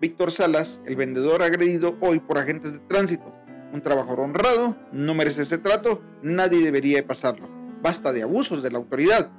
Víctor 0.00 0.32
Salas, 0.32 0.80
el 0.86 0.96
vendedor 0.96 1.42
agredido 1.42 1.96
hoy 2.00 2.18
por 2.18 2.38
agentes 2.38 2.72
de 2.72 2.78
tránsito. 2.80 3.32
Un 3.72 3.82
trabajador 3.82 4.20
honrado, 4.20 4.76
no 4.90 5.14
merece 5.14 5.42
ese 5.42 5.58
trato, 5.58 6.02
nadie 6.22 6.64
debería 6.64 6.96
de 6.96 7.02
pasarlo. 7.02 7.48
Basta 7.82 8.12
de 8.12 8.22
abusos 8.22 8.62
de 8.62 8.70
la 8.70 8.78
autoridad. 8.78 9.30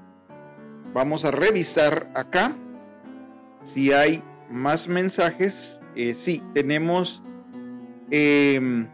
Vamos 0.93 1.25
a 1.25 1.31
revisar 1.31 2.11
acá 2.13 2.55
si 3.61 3.91
hay 3.91 4.23
más 4.49 4.87
mensajes. 4.87 5.81
Eh, 5.95 6.13
sí, 6.13 6.43
tenemos... 6.53 7.23
em, 8.11 8.87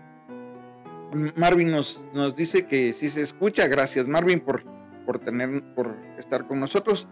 Marvin 1.13 1.71
nos, 1.71 2.03
nos 2.13 2.35
dice 2.35 2.67
que 2.67 2.93
sí 2.93 3.09
se 3.09 3.21
escucha. 3.21 3.67
Gracias, 3.67 4.07
Marvin, 4.07 4.39
por, 4.39 4.63
por, 5.05 5.19
tener, 5.19 5.63
por 5.73 5.95
estar 6.17 6.47
con 6.47 6.59
nosotros. 6.59 7.07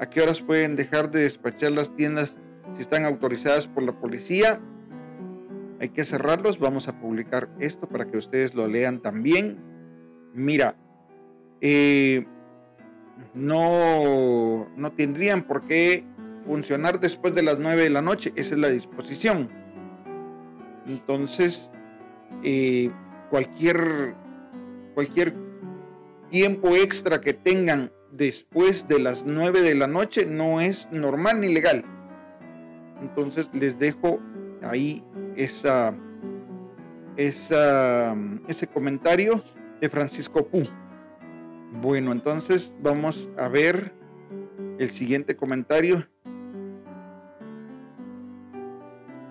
¿A 0.00 0.08
qué 0.08 0.20
horas 0.20 0.40
pueden 0.40 0.76
dejar 0.76 1.10
de 1.10 1.22
despachar 1.22 1.72
las 1.72 1.94
tiendas 1.96 2.36
si 2.74 2.80
están 2.80 3.04
autorizadas 3.04 3.66
por 3.66 3.82
la 3.82 3.92
policía? 3.92 4.60
Hay 5.80 5.88
que 5.90 6.04
cerrarlos. 6.04 6.58
Vamos 6.58 6.88
a 6.88 7.00
publicar 7.00 7.48
esto 7.58 7.88
para 7.88 8.06
que 8.06 8.18
ustedes 8.18 8.54
lo 8.54 8.68
lean 8.68 9.00
también. 9.00 9.58
Mira, 10.34 10.76
eh, 11.60 12.26
no, 13.34 14.68
no 14.76 14.92
tendrían 14.92 15.42
por 15.42 15.66
qué 15.66 16.04
funcionar 16.46 17.00
después 17.00 17.34
de 17.34 17.42
las 17.42 17.58
9 17.58 17.82
de 17.82 17.90
la 17.90 18.02
noche. 18.02 18.32
Esa 18.36 18.54
es 18.54 18.60
la 18.60 18.68
disposición. 18.68 19.50
Entonces, 20.86 21.70
eh, 22.42 22.90
cualquier, 23.30 24.14
cualquier 24.94 25.34
tiempo 26.30 26.74
extra 26.76 27.20
que 27.20 27.32
tengan 27.32 27.90
después 28.12 28.88
de 28.88 28.98
las 28.98 29.24
9 29.24 29.62
de 29.62 29.74
la 29.74 29.86
noche 29.86 30.26
no 30.26 30.60
es 30.60 30.88
normal 30.90 31.40
ni 31.40 31.52
legal. 31.52 31.84
Entonces 33.00 33.48
les 33.52 33.78
dejo 33.78 34.20
ahí 34.62 35.04
esa, 35.36 35.94
esa, 37.16 38.16
ese 38.48 38.66
comentario 38.66 39.42
de 39.80 39.88
Francisco 39.88 40.46
Pu. 40.46 40.64
Bueno, 41.80 42.12
entonces 42.12 42.74
vamos 42.80 43.28
a 43.36 43.48
ver 43.48 43.92
el 44.78 44.90
siguiente 44.90 45.36
comentario. 45.36 46.06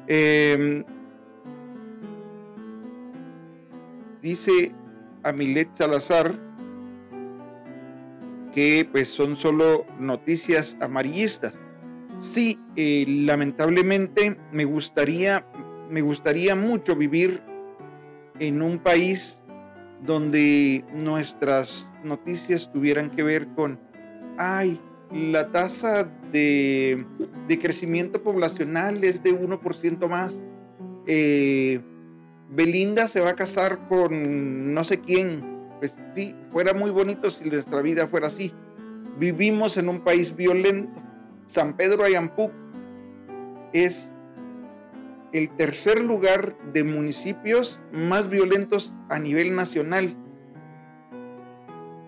Em, 0.08 0.86
dice 4.28 4.74
Amilet 5.24 5.70
Salazar 5.78 6.38
que 8.54 8.88
pues 8.92 9.08
son 9.08 9.38
solo 9.38 9.86
noticias 10.00 10.76
amarillistas. 10.82 11.54
Sí, 12.20 12.60
eh, 12.76 13.06
lamentablemente 13.08 14.38
me 14.52 14.66
gustaría, 14.66 15.46
me 15.90 16.02
gustaría 16.02 16.56
mucho 16.56 16.96
vivir 16.96 17.42
en 18.40 18.62
un 18.62 18.80
país 18.80 19.44
donde 20.04 20.84
nuestras 20.94 21.90
noticias 22.04 22.72
tuvieran 22.72 23.12
que 23.12 23.24
ver 23.24 23.48
con, 23.56 23.80
ay, 24.38 24.82
la 25.12 25.52
tasa 25.52 26.12
de, 26.32 27.06
de 27.48 27.60
crecimiento 27.60 28.22
poblacional 28.24 29.04
es 29.04 29.24
de 29.24 29.40
1% 29.40 30.10
más. 30.10 30.34
Eh, 31.06 31.80
Belinda 32.50 33.08
se 33.08 33.20
va 33.20 33.32
a 33.32 33.36
casar 33.36 33.88
con 33.88 34.74
no 34.74 34.84
sé 34.84 35.00
quién. 35.02 35.58
Pues 35.80 35.96
sí, 36.16 36.36
fuera 36.52 36.74
muy 36.74 36.90
bonito 36.90 37.30
si 37.30 37.50
nuestra 37.50 37.82
vida 37.82 38.08
fuera 38.08 38.28
así. 38.28 38.54
Vivimos 39.20 39.78
en 39.78 39.90
un 39.90 40.02
país 40.02 40.36
violento. 40.36 41.02
San 41.48 41.76
Pedro 41.76 42.04
Ayampuc 42.04 42.52
es 43.74 44.12
el 45.34 45.50
tercer 45.56 46.02
lugar 46.02 46.56
de 46.74 46.84
municipios 46.84 47.82
más 47.92 48.30
violentos 48.30 48.96
a 49.10 49.20
nivel 49.20 49.56
nacional. 49.56 50.16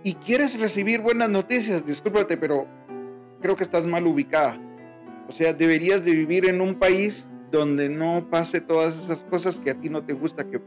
Y 0.04 0.16
quieres 0.16 0.60
recibir 0.60 1.02
buenas 1.02 1.30
noticias, 1.30 1.86
discúlpate, 1.86 2.38
pero 2.38 2.68
creo 3.42 3.56
que 3.56 3.64
estás 3.64 3.86
mal 3.86 4.08
ubicada. 4.08 4.58
O 5.28 5.32
sea, 5.32 5.54
deberías 5.54 6.04
de 6.04 6.12
vivir 6.12 6.48
en 6.48 6.62
un 6.62 6.76
país 6.76 7.32
donde 7.52 7.89
no 7.89 8.28
pase 8.30 8.62
todas 8.62 8.97
esas 8.97 9.24
cosas 9.26 9.60
que 9.60 9.72
a 9.72 9.80
ti 9.80 9.89
no 9.89 10.04
te 10.04 10.14
gusta 10.14 10.47
que, 10.50 10.62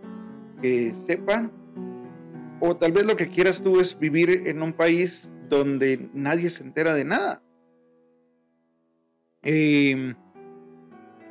que 0.61 0.95
sepan. 1.07 1.53
O 2.61 2.77
tal 2.77 2.93
vez 2.93 3.05
lo 3.07 3.17
que 3.17 3.29
quieras 3.29 3.63
tú 3.63 3.81
es 3.81 3.99
vivir 3.99 4.45
en 4.47 4.63
un 4.63 4.73
país 4.73 5.33
donde 5.49 6.09
nadie 6.15 6.51
se 6.51 6.63
entera 6.63 6.95
de 6.95 7.05
nada. 7.05 7.43
Eh, 9.43 10.15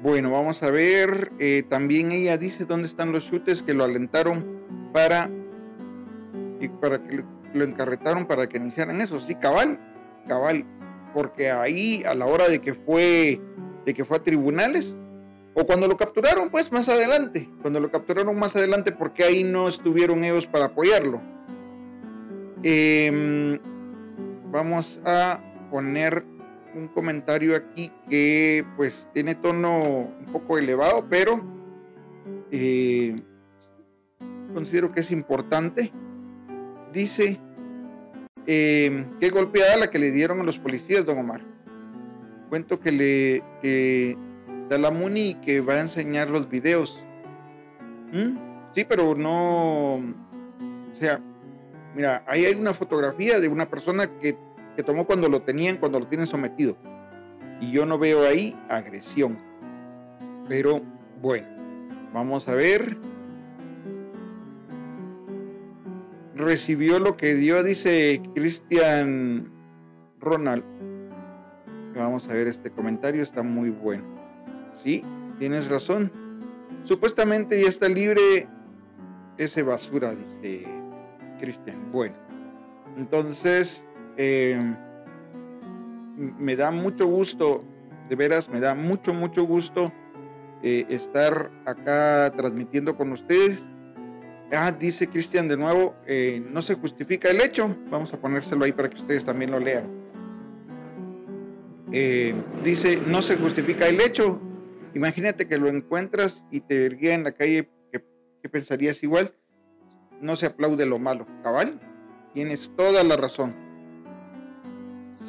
bueno, 0.01 0.31
vamos 0.31 0.61
a 0.63 0.71
ver. 0.71 1.31
eh, 1.39 1.63
también 1.69 2.11
ella 2.11 2.37
dice 2.37 2.65
dónde 2.65 2.87
están 2.87 3.11
los 3.11 3.29
chutes 3.29 3.63
que 3.63 3.73
lo 3.73 3.83
alentaron 3.83 4.45
para 4.91 5.29
y 6.59 6.67
para 6.67 7.01
que 7.03 7.17
lo, 7.17 7.23
lo 7.53 7.63
encarretaron 7.63 8.25
para 8.25 8.47
que 8.47 8.57
iniciaran 8.57 8.99
eso. 8.99 9.19
Sí, 9.19 9.35
cabal, 9.35 9.79
cabal, 10.27 10.65
porque 11.13 11.49
ahí 11.49 12.03
a 12.03 12.13
la 12.13 12.25
hora 12.25 12.49
de 12.49 12.59
que 12.59 12.73
fue 12.73 13.39
de 13.85 13.93
que 13.93 14.05
fue 14.05 14.17
a 14.17 14.23
tribunales 14.23 14.97
o 15.53 15.65
cuando 15.65 15.87
lo 15.87 15.97
capturaron, 15.97 16.49
pues 16.49 16.71
más 16.71 16.87
adelante, 16.87 17.49
cuando 17.61 17.79
lo 17.79 17.91
capturaron 17.91 18.37
más 18.39 18.55
adelante, 18.55 18.91
porque 18.91 19.23
ahí 19.23 19.43
no 19.43 19.67
estuvieron 19.67 20.23
ellos 20.23 20.47
para 20.47 20.65
apoyarlo. 20.65 21.21
Em, 22.63 23.59
vamos 24.51 25.01
a 25.05 25.41
poner 25.69 26.23
un 26.73 26.87
comentario 26.87 27.55
aquí 27.55 27.91
que 28.09 28.65
pues 28.77 29.07
tiene 29.13 29.35
tono 29.35 29.79
un 29.79 30.31
poco 30.31 30.57
elevado, 30.57 31.05
pero 31.09 31.41
eh, 32.49 33.21
considero 34.53 34.93
que 34.93 35.01
es 35.01 35.11
importante. 35.11 35.91
Dice, 36.93 37.39
eh, 38.45 39.05
qué 39.19 39.29
golpeada 39.29 39.77
la 39.77 39.89
que 39.89 39.99
le 39.99 40.11
dieron 40.11 40.39
a 40.39 40.43
los 40.43 40.59
policías, 40.59 41.05
don 41.05 41.17
Omar. 41.17 41.41
Cuento 42.49 42.79
que 42.79 42.91
le 42.91 43.43
la 44.77 44.91
Muni 44.91 45.35
que 45.35 45.61
va 45.61 45.75
a 45.75 45.81
enseñar 45.81 46.29
los 46.29 46.49
videos. 46.49 47.03
¿Mm? 48.11 48.37
Sí, 48.73 48.85
pero 48.87 49.15
no, 49.15 49.95
o 49.95 50.95
sea, 50.95 51.21
mira, 51.95 52.23
ahí 52.27 52.45
hay 52.45 52.55
una 52.55 52.73
fotografía 52.73 53.39
de 53.39 53.47
una 53.47 53.69
persona 53.69 54.07
que 54.19 54.37
que 54.75 54.83
tomó 54.83 55.05
cuando 55.05 55.29
lo 55.29 55.41
tenían, 55.41 55.77
cuando 55.77 55.99
lo 55.99 56.07
tienen 56.07 56.27
sometido. 56.27 56.77
Y 57.59 57.71
yo 57.71 57.85
no 57.85 57.97
veo 57.97 58.25
ahí 58.27 58.57
agresión. 58.69 59.37
Pero 60.47 60.81
bueno, 61.21 61.47
vamos 62.13 62.47
a 62.47 62.55
ver. 62.55 62.97
Recibió 66.35 66.99
lo 66.99 67.17
que 67.17 67.35
dio, 67.35 67.61
dice 67.63 68.21
Cristian 68.33 69.51
Ronald. 70.19 70.63
Vamos 71.95 72.27
a 72.27 72.33
ver 72.33 72.47
este 72.47 72.71
comentario, 72.71 73.21
está 73.21 73.43
muy 73.43 73.69
bueno. 73.69 74.20
Sí, 74.73 75.03
tienes 75.39 75.69
razón. 75.69 76.11
Supuestamente 76.83 77.61
ya 77.61 77.69
está 77.69 77.87
libre 77.87 78.47
ese 79.37 79.63
basura, 79.63 80.15
dice 80.15 80.65
Cristian. 81.39 81.91
Bueno, 81.91 82.15
entonces 82.97 83.85
eh, 84.17 84.59
me 86.17 86.55
da 86.55 86.71
mucho 86.71 87.05
gusto, 87.07 87.63
de 88.09 88.15
veras, 88.15 88.49
me 88.49 88.59
da 88.59 88.75
mucho, 88.75 89.13
mucho 89.13 89.43
gusto 89.43 89.91
eh, 90.63 90.85
estar 90.89 91.49
acá 91.65 92.31
transmitiendo 92.35 92.95
con 92.95 93.11
ustedes. 93.11 93.65
Ah, 94.53 94.71
dice 94.71 95.07
Cristian 95.07 95.47
de 95.47 95.57
nuevo, 95.57 95.95
eh, 96.05 96.43
no 96.51 96.61
se 96.61 96.75
justifica 96.75 97.29
el 97.29 97.41
hecho. 97.41 97.75
Vamos 97.89 98.13
a 98.13 98.19
ponérselo 98.19 98.65
ahí 98.65 98.71
para 98.71 98.89
que 98.89 98.97
ustedes 98.97 99.25
también 99.25 99.51
lo 99.51 99.59
lean. 99.59 99.85
Eh, 101.91 102.33
dice, 102.63 103.01
no 103.07 103.21
se 103.21 103.37
justifica 103.37 103.87
el 103.87 103.99
hecho. 104.01 104.39
Imagínate 104.93 105.47
que 105.47 105.57
lo 105.57 105.67
encuentras 105.67 106.43
y 106.51 106.61
te 106.61 106.85
erguía 106.85 107.13
en 107.13 107.23
la 107.23 107.31
calle, 107.31 107.69
¿qué, 107.91 108.03
qué 108.41 108.49
pensarías 108.49 109.01
igual? 109.03 109.33
No 110.19 110.35
se 110.35 110.47
aplaude 110.47 110.85
lo 110.85 110.99
malo, 110.99 111.25
cabal. 111.43 111.79
Tienes 112.33 112.71
toda 112.75 113.03
la 113.03 113.17
razón. 113.17 113.55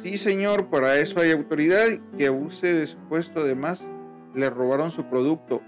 Sí, 0.01 0.17
señor, 0.17 0.69
para 0.69 0.99
eso 0.99 1.19
hay 1.19 1.31
autoridad 1.31 1.85
que 2.17 2.27
abuse 2.27 2.73
de 2.73 2.87
su 2.87 2.97
puesto. 3.07 3.41
Además, 3.41 3.85
le 4.33 4.49
robaron 4.49 4.91
su 4.91 5.05
producto. 5.05 5.61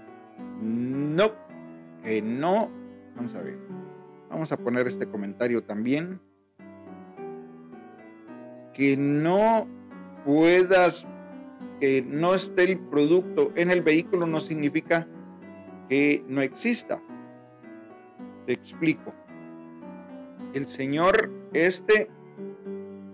No, 0.60 1.32
que 2.02 2.20
no. 2.20 2.70
Vamos 3.14 3.34
a 3.34 3.42
ver. 3.42 3.58
Vamos 4.28 4.52
a 4.52 4.56
poner 4.56 4.86
este 4.86 5.08
comentario 5.08 5.62
también. 5.62 6.20
Que 8.74 8.96
no 8.96 9.66
puedas, 10.24 11.06
que 11.80 12.02
no 12.02 12.34
esté 12.34 12.64
el 12.64 12.78
producto 12.78 13.52
en 13.54 13.70
el 13.70 13.82
vehículo 13.82 14.26
no 14.26 14.40
significa 14.40 15.06
que 15.88 16.24
no 16.28 16.40
exista. 16.40 17.02
Te 18.46 18.52
explico. 18.52 19.14
El 20.54 20.66
señor 20.68 21.30
este 21.52 22.08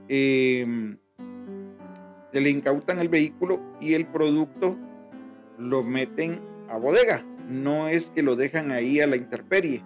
eh, 0.09 0.97
le 2.33 2.51
incautan 2.51 2.99
el 2.99 3.09
vehículo 3.09 3.61
y 3.81 3.95
el 3.95 4.07
producto 4.07 4.79
lo 5.59 5.83
meten 5.83 6.41
a 6.69 6.77
bodega. 6.77 7.25
No 7.49 7.89
es 7.89 8.11
que 8.11 8.23
lo 8.23 8.37
dejan 8.37 8.73
ahí 8.73 9.01
a 9.01 9.07
la 9.07 9.17
intemperie. 9.17 9.85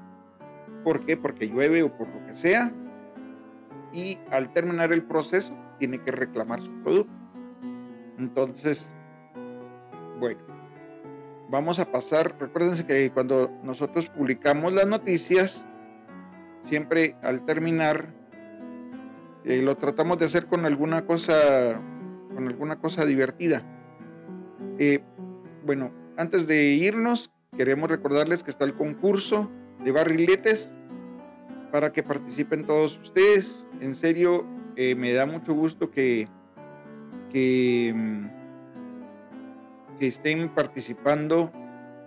¿Por 0.85 1.05
qué? 1.05 1.17
Porque 1.17 1.49
llueve 1.49 1.83
o 1.83 1.97
por 1.97 2.09
lo 2.09 2.27
que 2.27 2.35
sea. 2.35 2.73
Y 3.93 4.19
al 4.31 4.53
terminar 4.53 4.93
el 4.93 5.03
proceso, 5.03 5.57
tiene 5.79 5.99
que 6.03 6.13
reclamar 6.13 6.63
su 6.63 6.71
producto. 6.83 7.13
Entonces, 8.19 8.89
bueno, 10.19 10.41
vamos 11.49 11.79
a 11.79 11.91
pasar. 11.91 12.35
Recuérdense 12.39 12.87
que 12.87 13.11
cuando 13.11 13.51
nosotros 13.63 14.09
publicamos 14.09 14.73
las 14.73 14.87
noticias, 14.87 15.67
siempre 16.63 17.17
al 17.23 17.45
terminar, 17.45 18.15
eh, 19.45 19.63
lo 19.63 19.77
tratamos 19.77 20.19
de 20.19 20.27
hacer 20.27 20.47
con 20.47 20.65
alguna 20.65 21.07
cosa, 21.07 21.79
con 22.35 22.49
alguna 22.49 22.81
cosa 22.81 23.05
divertida. 23.05 23.63
Eh, 24.79 25.01
bueno, 25.65 25.93
antes 26.17 26.47
de 26.47 26.65
irnos, 26.73 27.31
queremos 27.57 27.89
recordarles 27.89 28.43
que 28.43 28.51
está 28.51 28.65
el 28.65 28.75
concurso 28.75 29.51
de 29.85 29.93
barriletes 29.93 30.75
para 31.71 31.93
que 31.93 32.03
participen 32.03 32.67
todos 32.67 32.99
ustedes. 32.99 33.67
En 33.81 33.95
serio, 33.95 34.47
eh, 34.77 34.95
me 34.95 35.13
da 35.13 35.27
mucho 35.27 35.55
gusto 35.55 35.91
que, 35.91 36.27
que, 37.33 37.93
mm, 37.95 38.27
que 39.99 40.07
estén 40.07 40.49
participando 40.49 41.53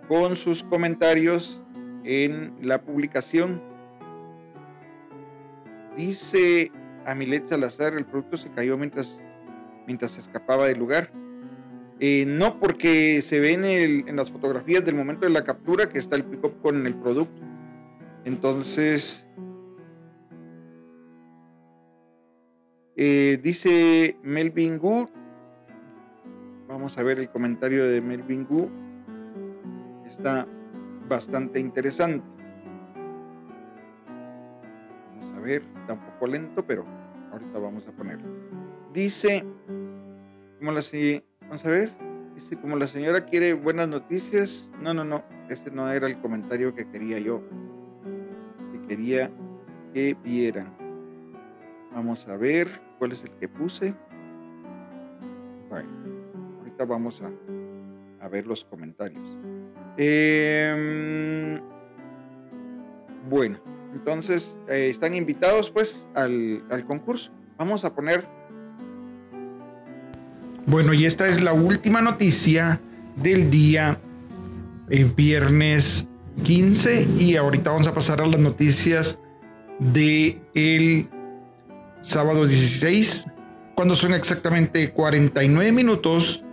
con 0.08 0.36
sus 0.36 0.62
comentarios 0.64 1.62
en 2.04 2.54
la 2.62 2.82
publicación. 2.82 3.62
Dice 5.96 6.72
Amilet 7.06 7.48
Salazar, 7.48 7.94
el 7.94 8.06
producto 8.06 8.36
se 8.36 8.50
cayó 8.50 8.76
mientras, 8.76 9.20
mientras 9.86 10.16
escapaba 10.18 10.66
del 10.66 10.78
lugar. 10.78 11.10
Eh, 11.98 12.24
no 12.26 12.58
porque 12.58 13.20
se 13.20 13.40
ve 13.40 13.52
en, 13.52 14.08
en 14.08 14.16
las 14.16 14.30
fotografías 14.30 14.84
del 14.84 14.94
momento 14.94 15.26
de 15.26 15.32
la 15.32 15.44
captura 15.44 15.88
que 15.88 15.98
está 15.98 16.16
el 16.16 16.24
pick-up 16.24 16.60
con 16.62 16.86
el 16.86 16.94
producto. 16.94 17.42
Entonces, 18.24 19.26
eh, 23.02 23.40
dice 23.42 24.18
Melvin 24.22 24.76
Gu. 24.76 25.08
Vamos 26.68 26.98
a 26.98 27.02
ver 27.02 27.18
el 27.18 27.30
comentario 27.30 27.86
de 27.86 28.02
Melvin 28.02 28.44
Gu. 28.44 28.68
Está 30.06 30.46
bastante 31.08 31.58
interesante. 31.60 32.22
Vamos 35.16 35.34
a 35.34 35.40
ver, 35.40 35.62
está 35.80 35.94
un 35.94 36.00
poco 36.00 36.26
lento, 36.26 36.66
pero 36.66 36.84
ahorita 37.32 37.58
vamos 37.58 37.88
a 37.88 37.92
ponerlo. 37.92 38.28
Dice, 38.92 39.46
como 40.58 40.72
la 40.72 40.82
vamos 41.40 41.64
a 41.64 41.70
ver, 41.70 41.90
dice 42.34 42.60
como 42.60 42.76
la 42.76 42.86
señora 42.86 43.24
quiere 43.24 43.54
buenas 43.54 43.88
noticias. 43.88 44.70
No, 44.78 44.92
no, 44.92 45.04
no, 45.04 45.24
este 45.48 45.70
no 45.70 45.90
era 45.90 46.06
el 46.06 46.20
comentario 46.20 46.74
que 46.74 46.86
quería 46.86 47.18
yo, 47.18 47.40
que 48.72 48.86
quería 48.88 49.30
que 49.94 50.14
vieran. 50.22 50.76
Vamos 51.94 52.28
a 52.28 52.36
ver 52.36 52.89
cuál 53.00 53.12
es 53.12 53.24
el 53.24 53.30
que 53.30 53.48
puse. 53.48 53.94
Bueno, 55.68 55.88
ahorita 56.60 56.84
vamos 56.84 57.20
a, 57.22 58.28
ver 58.28 58.46
los 58.46 58.64
comentarios. 58.64 59.26
Em, 59.96 61.60
bueno, 63.28 63.58
entonces 63.92 64.56
eh, 64.68 64.88
están 64.90 65.14
invitados 65.14 65.70
pues 65.70 66.06
al, 66.14 66.62
al 66.70 66.84
concurso. 66.84 67.32
Vamos 67.58 67.84
a 67.84 67.92
poner 67.92 68.28
bueno, 70.66 70.92
y 70.92 71.06
esta 71.06 71.26
es 71.26 71.40
la 71.40 71.52
última 71.52 72.00
noticia 72.00 72.80
del 73.16 73.50
día 73.50 73.98
eh, 74.88 75.10
viernes 75.16 76.08
15 76.44 77.08
y 77.18 77.36
ahorita 77.36 77.70
vamos 77.70 77.88
a 77.88 77.94
pasar 77.94 78.20
a 78.20 78.26
las 78.26 78.38
noticias 78.38 79.20
de 79.80 80.40
el 80.54 81.08
sábado 82.00 82.46
16 82.46 83.26
cuando 83.74 83.96
son 83.96 84.14
exactamente 84.14 84.92
49 84.92 85.72
minutos 85.72 86.44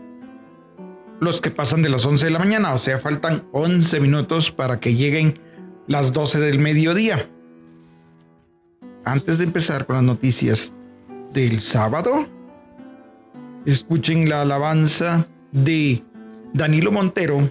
los 1.19 1.41
que 1.41 1.51
pasan 1.51 1.81
de 1.81 1.89
las 1.89 2.05
11 2.05 2.25
de 2.25 2.31
la 2.31 2.39
mañana, 2.39 2.73
o 2.73 2.79
sea, 2.79 2.99
faltan 2.99 3.47
11 3.51 3.99
minutos 3.99 4.51
para 4.51 4.79
que 4.79 4.95
lleguen 4.95 5.39
las 5.87 6.13
12 6.13 6.39
del 6.39 6.59
mediodía. 6.59 7.29
Antes 9.03 9.37
de 9.37 9.45
empezar 9.45 9.85
con 9.85 9.95
las 9.95 10.05
noticias 10.05 10.73
del 11.33 11.59
sábado, 11.59 12.27
escuchen 13.65 14.29
la 14.29 14.41
alabanza 14.41 15.27
de 15.51 16.03
Danilo 16.53 16.91
Montero 16.91 17.49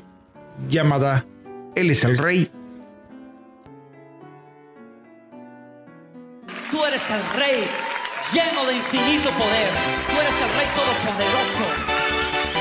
llamada 0.69 1.27
Él 1.75 1.91
es 1.91 2.05
el 2.05 2.19
Rey. 2.19 2.49
Tú 6.71 6.85
eres 6.85 7.03
el 7.11 7.41
Rey 7.41 7.86
lleno 8.33 8.65
de 8.67 8.75
infinito 8.75 9.31
poder. 9.31 9.71
Tú 10.09 10.15
eres 10.21 10.37
el 10.45 10.51
Rey 10.57 10.69
todopoderoso. 10.75 11.65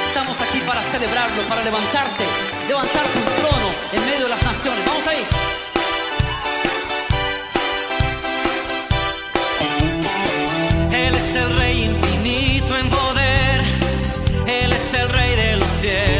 Estamos 0.07 0.39
aquí 0.41 0.59
para 0.61 0.82
celebrarlo, 0.84 1.41
para 1.43 1.63
levantarte, 1.63 2.24
levantar 2.68 3.05
tu 3.05 3.22
trono 3.41 3.70
en 3.93 4.05
medio 4.05 4.24
de 4.24 4.30
las 4.30 4.43
naciones. 4.43 4.86
Vamos 4.86 5.07
ahí. 5.07 5.26
Él 10.93 11.16
es 11.16 11.36
el 11.36 11.57
Rey 11.57 11.84
infinito 11.84 12.78
en 12.78 12.89
poder. 12.89 13.61
Él 14.47 14.72
es 14.72 14.93
el 14.93 15.09
Rey 15.09 15.36
de 15.36 15.55
los 15.57 15.68
cielos. 15.68 16.14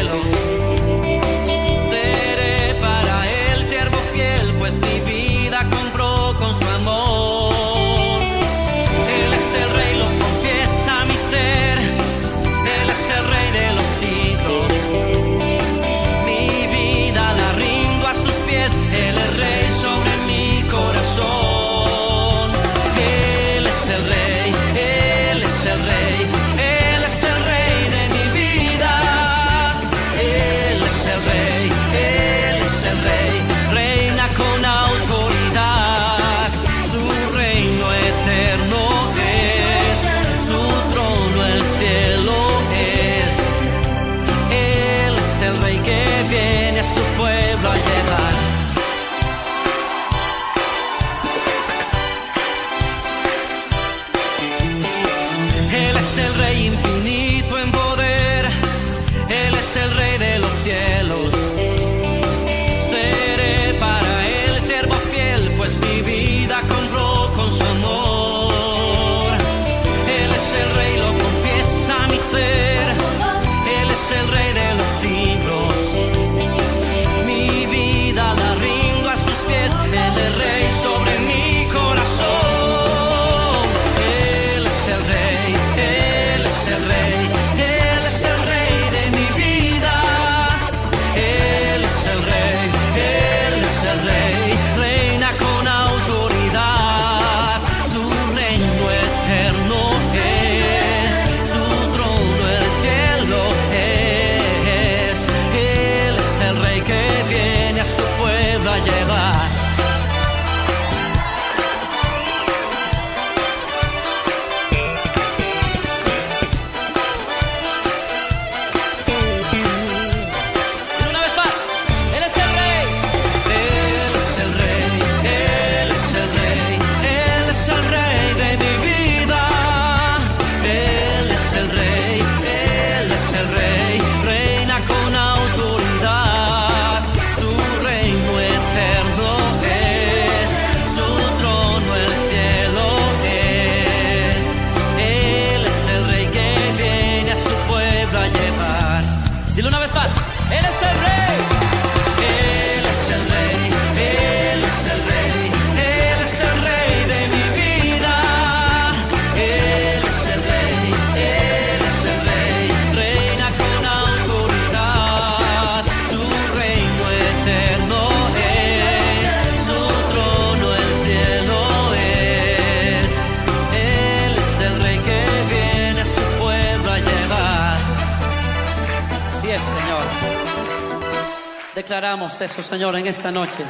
Declaramos 181.96 182.38
eso, 182.42 182.62
Señor, 182.62 182.94
en 182.96 183.06
esta 183.06 183.32
noche. 183.32 183.64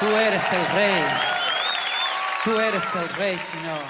Tú 0.00 0.06
eres 0.16 0.42
el 0.52 0.74
Rey. 0.74 1.02
Tú 2.42 2.58
eres 2.58 2.82
el 2.92 3.08
Rey, 3.16 3.38
Señor. 3.38 3.82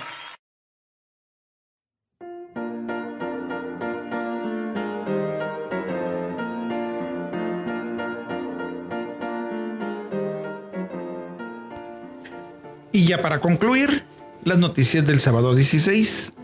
Y 12.93 13.07
ya 13.07 13.23
para 13.23 13.41
concluir, 13.41 14.05
las 14.45 14.59
noticias 14.59 15.07
del 15.07 15.19
sábado 15.19 15.55
16. 15.55 16.36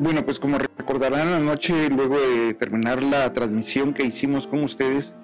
Bueno, 0.00 0.24
pues 0.24 0.40
como 0.40 0.56
recordarán 0.56 1.28
anoche, 1.28 1.90
luego 1.90 2.18
de 2.18 2.54
terminar 2.54 3.02
la 3.02 3.30
transmisión 3.34 3.92
que 3.92 4.02
hicimos 4.02 4.46
con 4.46 4.64
ustedes, 4.64 5.14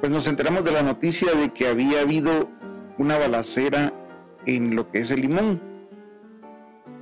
pues 0.00 0.10
nos 0.10 0.26
enteramos 0.26 0.64
de 0.64 0.72
la 0.72 0.82
noticia 0.82 1.32
de 1.32 1.50
que 1.50 1.68
había 1.68 2.00
habido 2.00 2.50
una 2.98 3.16
balacera 3.16 3.94
en 4.46 4.74
lo 4.74 4.90
que 4.90 4.98
es 4.98 5.12
el 5.12 5.20
limón. 5.20 5.60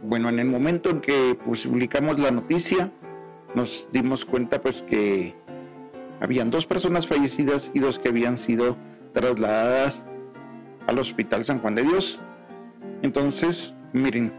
Bueno, 0.02 0.28
en 0.28 0.38
el 0.38 0.48
momento 0.48 0.90
en 0.90 1.00
que 1.00 1.34
publicamos 1.42 2.20
la 2.20 2.30
noticia, 2.30 2.92
nos 3.54 3.88
dimos 3.90 4.26
cuenta 4.26 4.60
pues 4.60 4.82
que 4.82 5.34
habían 6.20 6.50
dos 6.50 6.66
personas 6.66 7.06
fallecidas 7.06 7.70
y 7.72 7.80
dos 7.80 7.98
que 7.98 8.10
habían 8.10 8.36
sido 8.36 8.76
trasladadas 9.14 10.04
al 10.86 10.98
Hospital 10.98 11.42
San 11.46 11.58
Juan 11.60 11.74
de 11.74 11.84
Dios. 11.84 12.20
Entonces, 13.00 13.74
miren, 13.94 14.30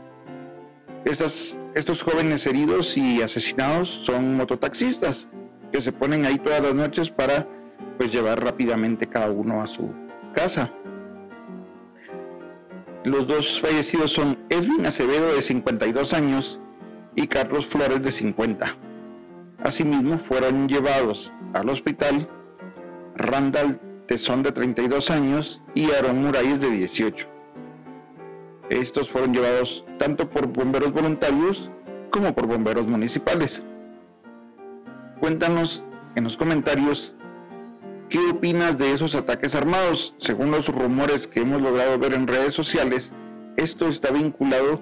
estas, 1.04 1.57
estos 1.76 2.02
jóvenes 2.02 2.46
heridos 2.46 2.98
y 2.98 3.22
asesinados 3.22 3.90
son 3.90 4.36
mototaxistas 4.36 5.28
que 5.72 5.82
se 5.82 5.92
ponen 5.92 6.26
ahí 6.26 6.40
todas 6.40 6.62
las 6.62 6.74
noches 6.74 7.10
para 7.10 7.48
pues 7.98 8.12
llevar 8.12 8.44
rápidamente 8.44 9.08
cada 9.08 9.30
uno 9.32 9.62
a 9.62 9.68
su 9.68 9.92
casa. 10.34 10.72
Los 13.04 13.28
dos 13.28 13.62
fallecidos 13.62 14.12
son 14.12 14.38
Edwin 14.50 14.86
Acevedo 14.86 15.34
de 15.34 15.42
52 15.42 16.14
años 16.14 16.60
y 17.16 17.28
Carlos 17.28 17.66
Flores 17.66 18.02
de 18.04 18.12
50. 18.12 18.68
Asimismo 19.64 20.20
fueron 20.20 20.68
llevados 20.68 21.32
al 21.54 21.70
hospital 21.70 22.28
Randall 23.16 23.80
Tesón 24.08 24.44
de 24.44 24.52
32 24.52 25.10
años 25.10 25.62
y 25.74 25.92
Aaron 25.92 26.22
Muralles 26.22 26.60
de 26.60 26.70
18. 26.70 27.28
Estos 28.70 29.10
fueron 29.10 29.34
llevados 29.34 29.86
tanto 29.98 30.30
por 30.30 30.48
bomberos 30.48 30.92
voluntarios 30.92 31.70
como 32.12 32.34
por 32.34 32.48
bomberos 32.48 32.88
municipales. 32.88 33.64
Cuéntanos 35.20 35.84
en 36.16 36.24
los 36.24 36.38
comentarios 36.38 37.14
qué 38.10 38.20
opinas 38.32 38.78
de 38.78 38.92
esos 38.94 39.16
ataques 39.16 39.56
armados. 39.56 40.16
Según 40.20 40.52
los 40.52 40.68
rumores 40.68 41.28
que 41.28 41.42
hemos 41.42 41.62
logrado 41.62 42.00
ver 42.00 42.14
en 42.14 42.28
redes 42.28 42.54
sociales, 42.54 43.14
esto 43.56 43.88
está 43.88 44.12
vinculado 44.12 44.82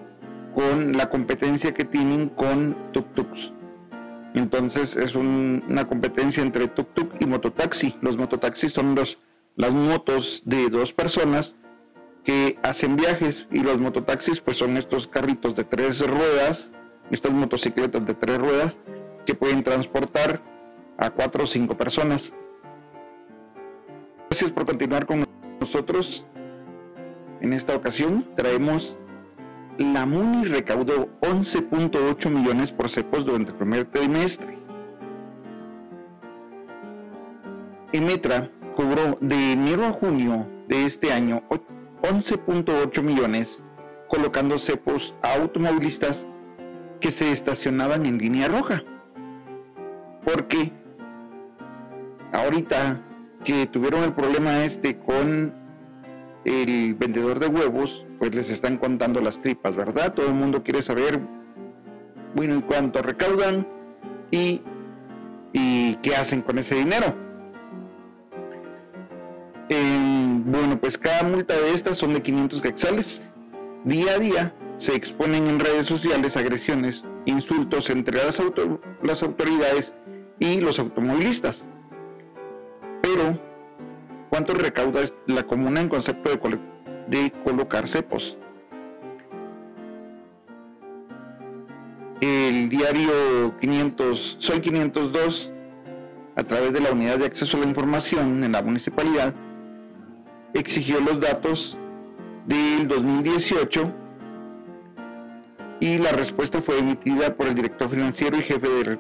con 0.54 0.94
la 0.94 1.10
competencia 1.10 1.74
que 1.74 1.86
tienen 1.86 2.30
con 2.30 2.76
tuk-tuks. 2.94 3.54
Entonces 4.34 4.96
es 4.96 5.16
una 5.16 5.88
competencia 5.88 6.44
entre 6.44 6.68
tuk-tuk 6.68 7.12
y 7.20 7.26
mototaxi. 7.26 7.96
Los 8.02 8.18
mototaxis 8.18 8.74
son 8.74 8.96
los, 8.96 9.20
las 9.56 9.72
motos 9.72 10.44
de 10.46 10.70
dos 10.70 10.94
personas 10.94 11.56
que 12.26 12.58
hacen 12.64 12.98
viajes 12.98 13.48
y 13.52 13.60
los 13.60 13.80
mototaxis 13.80 14.42
pues 14.42 14.58
son 14.58 14.76
estos 14.76 15.08
carritos 15.08 15.56
de 15.56 15.64
tres 15.64 16.06
ruedas, 16.06 16.72
estas 17.12 17.32
motocicletas 17.32 18.06
de 18.06 18.16
tres 18.16 18.40
ruedas 18.40 18.78
que 19.26 19.36
pueden 19.36 19.64
transportar 19.64 20.42
a 20.98 21.12
cuatro 21.12 21.44
o 21.44 21.48
cinco 21.48 21.78
personas. 21.78 22.34
Gracias 24.30 24.52
por 24.52 24.66
continuar 24.66 25.06
con 25.06 25.24
nosotros. 25.62 26.26
En 27.42 27.54
esta 27.54 27.76
ocasión 27.76 28.26
traemos 28.36 28.98
la 29.78 30.06
MUNI 30.06 30.46
recaudó 30.46 31.10
11.8 31.22 32.30
millones 32.30 32.72
por 32.72 32.90
cepos 32.90 33.26
durante 33.26 33.52
el 33.52 33.58
primer 33.58 33.86
trimestre. 33.86 34.58
Emetra 37.92 38.50
cobró 38.76 39.18
de 39.22 39.52
enero 39.52 39.86
a 39.86 39.92
junio 39.92 40.48
de 40.68 40.86
este 40.86 41.12
año 41.12 41.44
11.8 42.10 43.02
millones 43.02 43.64
colocando 44.08 44.60
cepos 44.60 45.16
a 45.24 45.34
automovilistas 45.34 46.28
que 47.00 47.10
se 47.12 47.32
estacionaban 47.32 48.06
en 48.06 48.20
línea 48.20 48.48
roja. 48.48 48.84
Porque 50.24 50.72
ahorita 52.32 53.02
que 53.44 53.68
tuvieron 53.68 54.04
el 54.04 54.14
problema 54.14 54.64
este 54.64 54.98
con 55.00 55.54
el 56.44 56.94
vendedor 56.94 57.40
de 57.40 57.48
huevos, 57.48 58.06
pues 58.20 58.36
les 58.36 58.50
están 58.50 58.78
contando 58.78 59.20
las 59.22 59.42
tripas, 59.42 59.76
¿verdad? 59.76 60.14
Todo 60.14 60.28
el 60.28 60.36
mundo 60.36 60.64
quiere 60.64 60.84
saber, 60.84 61.20
bueno, 62.36 62.54
en 62.54 62.62
cuánto 62.62 63.02
recaudan 63.02 63.68
y, 64.30 64.62
y 65.54 65.96
qué 65.96 66.16
hacen 66.16 66.42
con 66.42 66.60
ese 66.60 66.76
dinero. 66.76 67.25
Bueno, 69.70 70.80
pues 70.80 70.98
cada 70.98 71.24
multa 71.24 71.60
de 71.60 71.72
estas 71.72 71.98
son 71.98 72.14
de 72.14 72.22
500 72.22 72.62
quetzales. 72.62 73.24
Día 73.84 74.14
a 74.14 74.20
día 74.20 74.56
se 74.78 74.96
exponen 74.96 75.48
en 75.48 75.60
redes 75.60 75.86
sociales 75.86 76.38
agresiones, 76.38 77.04
insultos 77.26 77.90
entre 77.90 78.18
las, 78.18 78.42
las 79.02 79.24
autoridades 79.24 79.94
y 80.40 80.60
los 80.60 80.80
automovilistas. 80.80 81.66
Pero 83.02 83.40
¿Cuánto 84.36 84.54
recauda 84.54 85.00
la 85.28 85.44
comuna 85.44 85.80
en 85.80 85.88
concepto 85.88 86.30
de, 87.08 87.32
colocar 87.46 87.88
cepos? 87.88 88.38
El 92.20 92.68
diario 92.68 93.58
500, 93.62 94.36
Soy 94.40 94.60
502, 94.60 95.54
a 96.36 96.44
través 96.44 96.74
de 96.74 96.82
la 96.82 96.92
Unidad 96.92 97.20
de 97.20 97.28
Acceso 97.28 97.56
a 97.56 97.62
la 97.62 97.68
Información 97.68 98.44
en 98.44 98.52
la 98.52 98.62
municipalidad, 98.62 99.34
exigió 100.56 101.00
los 101.02 101.20
datos 101.20 101.78
del 102.48 102.88
2018 102.88 103.94
y 105.82 105.98
la 105.98 106.14
respuesta 106.14 106.62
fue 106.62 106.80
emitida 106.80 107.36
por 107.36 107.48
el 107.48 107.56
director 107.56 107.90
financiero 107.90 108.38
y 108.38 108.42
jefe 108.42 108.98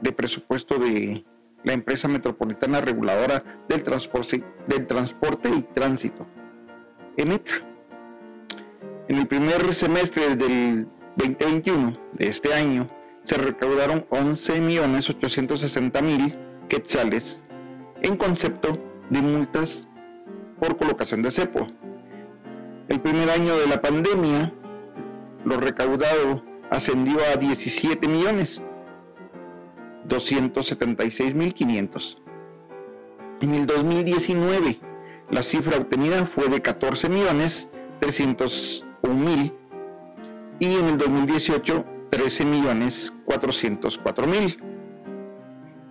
de, 0.00 0.12
presupuesto 0.12 0.78
de 0.78 1.24
la 1.64 1.72
empresa 1.72 2.06
metropolitana 2.08 2.80
reguladora 2.80 3.42
del 3.68 3.82
transporte, 3.82 4.44
del 4.68 4.86
transporte 4.86 5.50
y 5.50 5.62
tránsito, 5.62 6.24
EMETRA. 7.16 7.56
En 9.08 9.18
el 9.18 9.26
primer 9.26 9.74
semestre 9.74 10.36
del 10.36 10.86
2021 11.16 11.94
de 12.12 12.28
este 12.28 12.54
año 12.54 12.88
se 13.24 13.36
recaudaron 13.36 14.06
11.860.000 14.10 16.38
quetzales 16.68 17.44
en 18.02 18.16
concepto 18.16 18.78
de 19.10 19.20
multas 19.20 19.88
por 20.62 20.76
colocación 20.76 21.22
de 21.22 21.32
cepo. 21.32 21.66
El 22.86 23.00
primer 23.00 23.30
año 23.30 23.56
de 23.56 23.66
la 23.66 23.82
pandemia, 23.82 24.52
lo 25.44 25.56
recaudado 25.56 26.44
ascendió 26.70 27.18
a 27.34 27.36
17 27.36 28.06
millones 28.06 28.62
276.500. 30.08 32.18
En 33.40 33.56
el 33.56 33.66
2019, 33.66 34.78
la 35.32 35.42
cifra 35.42 35.78
obtenida 35.78 36.26
fue 36.26 36.48
de 36.48 36.62
14 36.62 37.08
millones 37.08 37.68
mil 39.08 39.52
y 40.60 40.76
en 40.76 40.84
el 40.84 40.96
2018 40.96 41.84
13 42.10 42.44
millones 42.44 43.12
404 43.24 44.26
mil. 44.28 44.62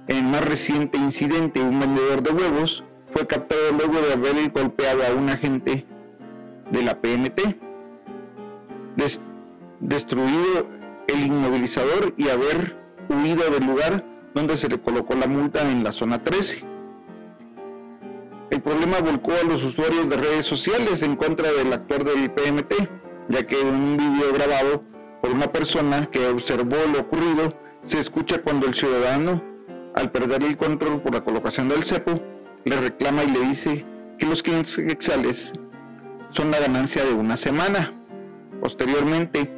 En 0.08 0.18
el 0.18 0.24
más 0.24 0.46
reciente 0.46 0.98
incidente, 0.98 1.60
un 1.60 1.78
vendedor 1.78 2.24
de 2.24 2.32
huevos 2.32 2.86
fue 3.12 3.28
captado 3.28 3.72
luego 3.78 4.02
de 4.02 4.14
haber 4.14 4.52
golpeado 4.52 5.02
a 5.04 5.14
un 5.14 5.30
agente 5.30 5.86
de 6.72 6.82
la 6.84 7.00
PNT, 7.00 7.58
destruido 9.80 10.70
el 11.08 11.26
inmovilizador 11.26 12.14
y 12.18 12.30
haber 12.30 12.78
huido 13.10 13.50
del 13.50 13.66
lugar 13.66 14.06
donde 14.34 14.56
se 14.56 14.70
le 14.70 14.80
colocó 14.80 15.16
la 15.16 15.28
multa 15.28 15.70
en 15.70 15.84
la 15.84 15.92
zona 15.92 16.24
13. 16.24 16.66
El 18.52 18.62
problema 18.62 19.00
volcó 19.00 19.32
a 19.34 19.44
los 19.44 19.64
usuarios 19.64 20.10
de 20.10 20.18
redes 20.18 20.46
sociales 20.46 21.04
en 21.04 21.16
contra 21.16 21.52
del 21.52 21.74
actor 21.74 22.04
del 22.04 22.32
PMT, 22.32 22.74
ya 23.30 23.46
que 23.46 23.56
un 23.60 23.98
video 23.98 24.34
grabado 24.34 24.82
por 25.22 25.32
una 25.32 25.52
persona 25.52 26.06
que 26.06 26.28
observó 26.28 26.78
lo 26.94 27.02
ocurrido, 27.02 27.58
se 27.84 28.00
escucha 28.00 28.42
cuando 28.42 28.68
el 28.68 28.74
ciudadano, 28.74 29.42
al 29.96 30.12
perder 30.12 30.44
el 30.44 30.58
control 30.58 31.02
por 31.02 31.14
la 31.14 31.24
colocación 31.24 31.70
del 31.70 31.84
cepo, 31.84 32.22
le 32.66 32.76
reclama 32.76 33.24
y 33.24 33.32
le 33.32 33.40
dice 33.40 33.86
que 34.18 34.26
los 34.26 34.44
500 34.44 34.76
quetzales 34.76 35.54
son 36.30 36.52
la 36.52 36.60
ganancia 36.60 37.04
de 37.04 37.14
una 37.14 37.38
semana. 37.38 37.94
Posteriormente, 38.62 39.52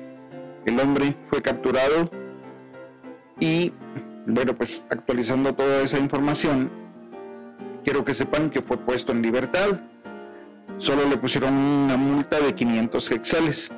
el 0.65 0.79
hombre 0.79 1.15
fue 1.29 1.41
capturado 1.41 2.09
Y 3.39 3.73
bueno, 4.25 4.55
pues 4.55 4.85
actualizando 4.89 5.53
toda 5.53 5.81
esa 5.81 5.99
información, 5.99 6.71
quiero 7.83 8.05
que 8.05 8.13
sepan 8.13 8.49
que 8.49 8.61
fue 8.61 8.77
puesto 8.77 9.11
en 9.11 9.21
libertad. 9.21 9.81
Solo 10.77 11.05
le 11.09 11.17
pusieron 11.17 11.53
una 11.53 11.97
multa 11.97 12.39
de 12.39 12.53
500 12.53 13.11
hexales. 13.11 13.71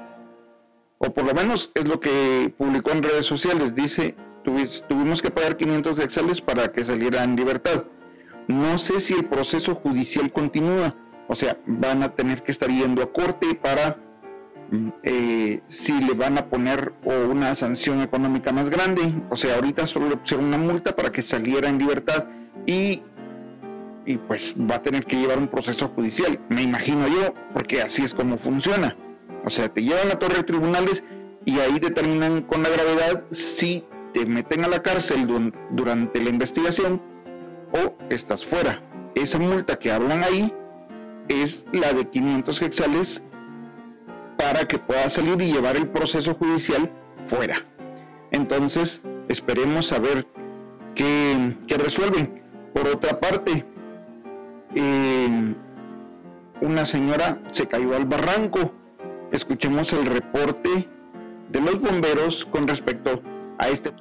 O 0.99 1.13
por 1.13 1.25
lo 1.25 1.33
menos 1.33 1.71
es 1.73 1.85
lo 1.85 1.99
que 1.99 2.53
publicó 2.57 2.91
en 2.91 3.03
redes 3.03 3.25
sociales. 3.25 3.73
Dice, 3.73 4.15
tuvimos 4.43 5.21
que 5.21 5.31
pagar 5.31 5.57
500 5.57 5.99
hexales 5.99 6.41
para 6.41 6.71
que 6.71 6.85
saliera 6.85 7.23
en 7.23 7.35
libertad. 7.35 7.85
No 8.47 8.77
sé 8.77 8.99
si 8.99 9.13
el 9.13 9.25
proceso 9.25 9.75
judicial 9.75 10.31
continúa. 10.31 10.95
O 11.27 11.35
sea, 11.35 11.57
van 11.65 12.03
a 12.03 12.09
tener 12.09 12.43
que 12.43 12.51
estar 12.51 12.69
yendo 12.69 13.01
a 13.01 13.11
corte 13.11 13.55
para 13.55 13.97
eh, 15.03 15.61
si 15.67 15.93
le 16.01 16.13
van 16.13 16.37
a 16.37 16.45
poner 16.47 16.93
una 17.03 17.55
sanción 17.55 18.01
económica 18.01 18.51
más 18.51 18.69
grande. 18.69 19.01
O 19.29 19.35
sea, 19.35 19.55
ahorita 19.55 19.87
solo 19.87 20.09
le 20.09 20.17
pusieron 20.17 20.45
una 20.45 20.57
multa 20.57 20.95
para 20.95 21.11
que 21.11 21.21
saliera 21.21 21.69
en 21.69 21.79
libertad 21.79 22.27
y, 22.65 23.01
y 24.05 24.17
pues 24.17 24.55
va 24.59 24.75
a 24.75 24.81
tener 24.81 25.05
que 25.05 25.17
llevar 25.17 25.39
un 25.39 25.47
proceso 25.47 25.87
judicial, 25.89 26.39
me 26.49 26.61
imagino 26.61 27.07
yo, 27.07 27.33
porque 27.53 27.81
así 27.81 28.03
es 28.03 28.13
como 28.13 28.37
funciona. 28.37 28.95
O 29.43 29.49
sea, 29.49 29.69
te 29.69 29.83
llevan 29.83 30.11
a 30.11 30.19
torre 30.19 30.37
de 30.37 30.43
tribunales 30.43 31.03
y 31.45 31.59
ahí 31.59 31.79
determinan 31.79 32.41
con 32.41 32.63
la 32.63 32.69
gravedad 32.69 33.23
si 33.31 33.85
te 34.13 34.25
meten 34.25 34.63
a 34.63 34.67
la 34.67 34.81
cárcel 34.81 35.27
durante 35.71 36.23
la 36.23 36.29
investigación 36.29 37.01
o 37.75 37.95
estás 38.09 38.45
fuera. 38.45 38.81
Esa 39.15 39.39
multa 39.39 39.77
que 39.77 39.91
hablan 39.91 40.23
ahí 40.23 40.53
es 41.27 41.65
la 41.71 41.93
de 41.93 42.05
500 42.05 42.61
hexales 42.61 43.23
para 44.37 44.67
que 44.67 44.77
pueda 44.77 45.09
salir 45.09 45.41
y 45.41 45.53
llevar 45.53 45.75
el 45.75 45.87
proceso 45.89 46.33
judicial 46.35 46.91
fuera. 47.27 47.55
Entonces, 48.31 49.01
esperemos 49.29 49.91
a 49.91 49.99
ver 49.99 50.27
qué, 50.93 51.55
resuelven. 51.77 52.43
Por 52.73 52.87
otra 52.87 53.19
parte, 53.19 53.65
eh, 54.75 55.55
una 56.61 56.85
señora 56.85 57.41
se 57.51 57.67
cayó 57.67 57.95
al 57.95 58.05
barranco. 58.05 58.73
Escuchemos 59.31 59.93
el 59.93 60.05
reporte 60.05 60.89
de 61.49 61.61
los 61.61 61.79
bomberos 61.79 62.45
con 62.45 62.67
respecto 62.67 63.21
a 63.57 63.69
este. 63.69 63.91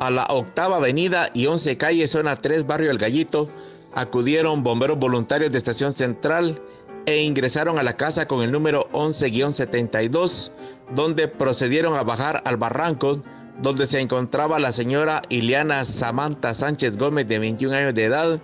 A 0.00 0.10
la 0.10 0.26
octava 0.26 0.76
avenida 0.76 1.30
y 1.34 1.46
once 1.46 1.76
calle, 1.76 2.06
zona 2.06 2.36
3, 2.36 2.66
barrio 2.66 2.90
El 2.90 2.98
Gallito, 2.98 3.48
acudieron 3.94 4.62
bomberos 4.62 4.98
voluntarios 4.98 5.52
de 5.52 5.58
Estación 5.58 5.92
Central 5.92 6.60
e 7.06 7.22
ingresaron 7.22 7.78
a 7.78 7.82
la 7.82 7.96
casa 7.96 8.26
con 8.26 8.42
el 8.42 8.50
número 8.50 8.88
11-72, 8.92 10.50
donde 10.94 11.28
procedieron 11.28 11.96
a 11.96 12.02
bajar 12.02 12.42
al 12.44 12.56
barranco, 12.56 13.22
donde 13.62 13.86
se 13.86 14.00
encontraba 14.00 14.58
la 14.58 14.72
señora 14.72 15.22
Ileana 15.28 15.84
Samantha 15.84 16.54
Sánchez 16.54 16.96
Gómez, 16.96 17.28
de 17.28 17.38
21 17.38 17.76
años 17.76 17.94
de 17.94 18.04
edad, 18.04 18.40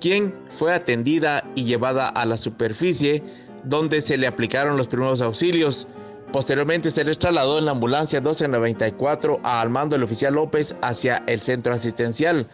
quien 0.00 0.34
fue 0.50 0.74
atendida 0.74 1.44
y 1.54 1.64
llevada 1.64 2.08
a 2.08 2.24
la 2.24 2.36
superficie, 2.36 3.22
donde 3.64 4.00
se 4.00 4.16
le 4.16 4.26
aplicaron 4.26 4.76
los 4.76 4.88
primeros 4.88 5.20
auxilios. 5.20 5.86
Posteriormente 6.32 6.90
se 6.90 7.04
les 7.04 7.18
trasladó 7.18 7.58
en 7.58 7.64
la 7.64 7.72
ambulancia 7.72 8.20
1294 8.20 9.40
al 9.42 9.70
mando 9.70 9.96
del 9.96 10.04
oficial 10.04 10.34
López 10.34 10.76
hacia 10.80 11.22
el 11.26 11.40
centro 11.40 11.74
asistencial. 11.74 12.46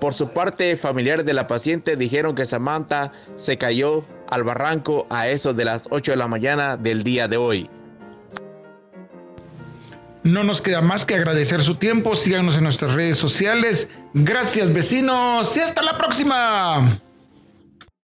Por 0.00 0.14
su 0.14 0.30
parte, 0.30 0.76
familiares 0.76 1.24
de 1.24 1.34
la 1.34 1.46
paciente 1.46 1.96
dijeron 1.96 2.34
que 2.34 2.44
Samantha 2.44 3.12
se 3.36 3.58
cayó 3.58 4.04
al 4.28 4.44
barranco 4.44 5.06
a 5.10 5.28
eso 5.28 5.52
de 5.52 5.64
las 5.64 5.86
8 5.90 6.12
de 6.12 6.16
la 6.16 6.26
mañana 6.26 6.76
del 6.76 7.04
día 7.04 7.28
de 7.28 7.36
hoy. 7.36 7.70
No 10.22 10.44
nos 10.44 10.60
queda 10.60 10.80
más 10.80 11.06
que 11.06 11.14
agradecer 11.14 11.62
su 11.62 11.76
tiempo. 11.76 12.14
Síganos 12.14 12.56
en 12.56 12.64
nuestras 12.64 12.94
redes 12.94 13.16
sociales. 13.16 13.88
Gracias 14.12 14.72
vecinos 14.72 15.56
y 15.56 15.60
hasta 15.60 15.82
la 15.82 15.96
próxima. 15.96 17.00